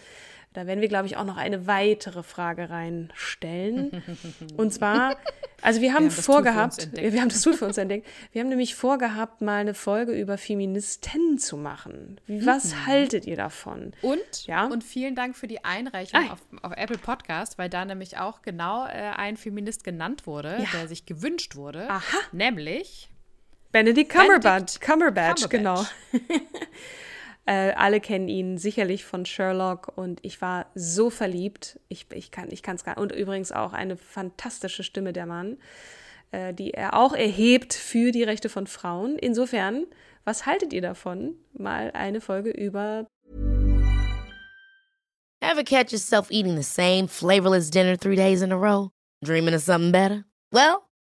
da 0.52 0.66
werden 0.66 0.80
wir, 0.80 0.88
glaube 0.88 1.06
ich, 1.06 1.18
auch 1.18 1.24
noch 1.26 1.36
eine 1.36 1.66
weitere 1.66 2.22
Frage 2.22 2.70
reinstellen. 2.70 4.02
Und 4.56 4.72
zwar, 4.72 5.16
also 5.60 5.82
wir 5.82 5.90
haben, 5.92 6.04
haben 6.04 6.10
für 6.10 6.16
uns 6.18 6.26
vorgehabt, 6.26 6.88
wir 6.96 7.20
haben 7.20 7.28
das 7.28 7.42
Tool 7.42 7.52
für 7.52 7.66
uns 7.66 7.76
entdeckt, 7.76 8.06
wir 8.32 8.40
haben 8.40 8.48
nämlich 8.48 8.74
vorgehabt, 8.74 9.42
mal 9.42 9.60
eine 9.60 9.74
Folge 9.74 10.12
über 10.12 10.38
Feministinnen 10.38 11.38
zu 11.38 11.58
machen. 11.58 12.20
Wie, 12.26 12.46
was 12.46 12.86
haltet 12.86 13.26
ihr 13.26 13.36
davon? 13.36 13.92
Und, 14.00 14.46
Ja? 14.46 14.64
und 14.66 14.82
vielen 14.82 15.14
Dank 15.14 15.36
für 15.36 15.46
die 15.46 15.62
Einreichung 15.64 16.20
Ah. 16.28 16.32
auf, 16.32 16.38
auf 16.62 16.72
Apple 16.76 16.98
Podcast, 16.98 17.58
weil 17.58 17.68
da 17.68 17.84
nämlich 17.84 18.16
auch 18.16 18.40
genau 18.40 18.86
äh, 18.86 18.90
ein 19.16 19.36
Feminist 19.36 19.84
genannt 19.84 20.26
wurde, 20.26 20.56
Ja. 20.60 20.68
der 20.78 20.88
sich 20.88 21.04
gewünscht 21.04 21.56
wurde. 21.56 21.90
Aha. 21.90 22.02
Nämlich 22.32 23.10
Benedict 23.76 24.10
Cumberbatch, 24.10 24.40
Benedict 24.42 24.80
Cumberbatch, 24.80 25.48
genau. 25.50 25.84
Äh, 27.48 27.74
alle 27.76 28.00
kennen 28.00 28.26
ihn 28.26 28.58
sicherlich 28.58 29.04
von 29.04 29.24
Sherlock 29.24 29.92
und 29.94 30.18
ich 30.22 30.42
war 30.42 30.66
so 30.74 31.10
verliebt. 31.10 31.78
Ich, 31.88 32.06
ich 32.10 32.32
kann 32.32 32.48
es 32.48 32.82
gar 32.82 32.94
nicht. 32.94 32.98
Und 32.98 33.12
übrigens 33.12 33.52
auch 33.52 33.72
eine 33.72 33.96
fantastische 33.96 34.82
Stimme 34.82 35.12
der 35.12 35.26
Mann, 35.26 35.56
äh, 36.32 36.52
die 36.52 36.74
er 36.74 36.94
auch 36.94 37.12
erhebt 37.12 37.72
für 37.72 38.10
die 38.10 38.24
Rechte 38.24 38.48
von 38.48 38.66
Frauen. 38.66 39.16
Insofern, 39.16 39.86
was 40.24 40.44
haltet 40.44 40.72
ihr 40.72 40.82
davon? 40.82 41.36
Mal 41.52 41.92
eine 41.92 42.20
Folge 42.20 42.50
über 42.50 43.06
Ever 45.40 45.62
catch 45.62 45.92
yourself 45.92 46.28
eating 46.32 46.56
the 46.56 46.64
same 46.64 47.06
flavorless 47.06 47.70
dinner 47.70 47.96
three 47.96 48.16
days 48.16 48.42
in 48.42 48.50
a 48.50 48.56
row? 48.56 48.90
Dreaming 49.22 49.54
of 49.54 49.60
something 49.60 49.92
better? 49.92 50.24
Well, 50.50 50.85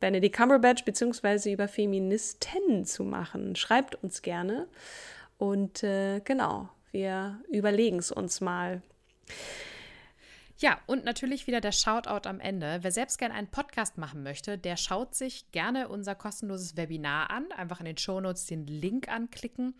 Benedict 0.00 0.36
Cumberbatch 0.36 0.84
beziehungsweise 0.84 1.52
über 1.52 1.68
Feministen 1.68 2.84
zu 2.84 3.04
machen. 3.04 3.54
Schreibt 3.54 4.02
uns 4.02 4.22
gerne. 4.22 4.66
Und 5.38 5.82
äh, 5.82 6.20
genau, 6.20 6.68
wir 6.90 7.40
überlegen 7.50 7.98
es 7.98 8.10
uns 8.10 8.40
mal. 8.40 8.82
Ja, 10.58 10.78
und 10.86 11.04
natürlich 11.04 11.46
wieder 11.46 11.62
der 11.62 11.72
Shoutout 11.72 12.28
am 12.28 12.38
Ende. 12.38 12.80
Wer 12.82 12.92
selbst 12.92 13.18
gerne 13.18 13.34
einen 13.34 13.46
Podcast 13.46 13.96
machen 13.96 14.22
möchte, 14.22 14.58
der 14.58 14.76
schaut 14.76 15.14
sich 15.14 15.50
gerne 15.52 15.88
unser 15.88 16.14
kostenloses 16.14 16.76
Webinar 16.76 17.30
an. 17.30 17.50
Einfach 17.52 17.80
in 17.80 17.86
den 17.86 17.96
Shownotes 17.96 18.44
den 18.44 18.66
Link 18.66 19.08
anklicken. 19.08 19.74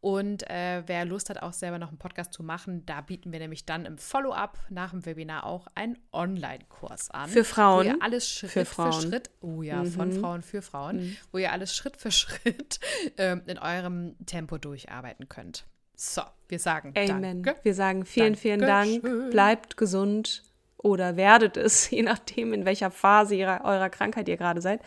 Und 0.00 0.48
äh, 0.48 0.82
wer 0.86 1.04
Lust 1.04 1.30
hat, 1.30 1.42
auch 1.42 1.52
selber 1.52 1.78
noch 1.78 1.88
einen 1.88 1.98
Podcast 1.98 2.32
zu 2.32 2.42
machen, 2.42 2.84
da 2.86 3.00
bieten 3.00 3.32
wir 3.32 3.38
nämlich 3.38 3.64
dann 3.64 3.86
im 3.86 3.98
Follow-up 3.98 4.58
nach 4.68 4.90
dem 4.90 5.04
Webinar 5.04 5.44
auch 5.44 5.66
einen 5.74 5.98
Online-Kurs 6.12 7.10
an. 7.10 7.28
Für 7.28 7.44
Frauen? 7.44 7.86
Wo 7.86 7.90
ihr 7.90 7.96
alles 8.00 8.28
Schritt 8.28 8.50
Für 8.50 8.64
für, 8.64 8.74
Frauen. 8.74 9.04
Mhm. 9.04 9.08
Schritt, 9.08 9.30
oh 9.40 9.62
ja, 9.62 9.84
von 9.84 10.12
Frauen 10.12 10.42
für 10.42 10.62
Frauen, 10.62 11.16
wo 11.32 11.38
ihr 11.38 11.52
alles 11.52 11.74
Schritt 11.74 11.96
für 11.96 12.10
Schritt 12.12 12.78
ähm, 13.16 13.42
in 13.46 13.58
eurem 13.58 14.16
Tempo 14.26 14.58
durcharbeiten 14.58 15.28
könnt. 15.28 15.66
So, 15.96 16.22
wir 16.48 16.58
sagen 16.58 16.92
Amen. 16.96 17.42
Danke. 17.42 17.58
Wir 17.62 17.74
sagen 17.74 18.04
vielen, 18.04 18.36
vielen 18.36 18.60
Dank. 18.60 19.02
Dankeschön. 19.02 19.30
Bleibt 19.30 19.76
gesund 19.76 20.42
oder 20.78 21.16
werdet 21.16 21.56
es, 21.56 21.90
je 21.90 22.02
nachdem, 22.02 22.52
in 22.52 22.64
welcher 22.64 22.90
Phase 22.90 23.34
ihrer, 23.34 23.64
eurer 23.64 23.90
Krankheit 23.90 24.28
ihr 24.28 24.36
gerade 24.36 24.60
seid. 24.60 24.80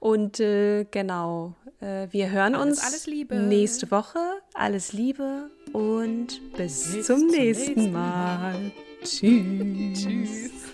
Und 0.00 0.38
äh, 0.40 0.84
genau, 0.90 1.54
äh, 1.80 2.08
wir 2.10 2.30
hören 2.30 2.54
Alles, 2.54 2.78
uns 2.78 3.06
alles 3.08 3.28
nächste 3.30 3.90
Woche. 3.90 4.18
Alles 4.52 4.92
Liebe 4.92 5.50
und 5.72 6.40
bis, 6.56 6.92
Bis 6.92 7.06
zum 7.06 7.20
zum 7.20 7.28
nächsten 7.28 7.74
nächsten 7.74 7.92
Mal. 7.92 8.54
Tschüss. 9.02 10.04
Tschüss. 10.04 10.73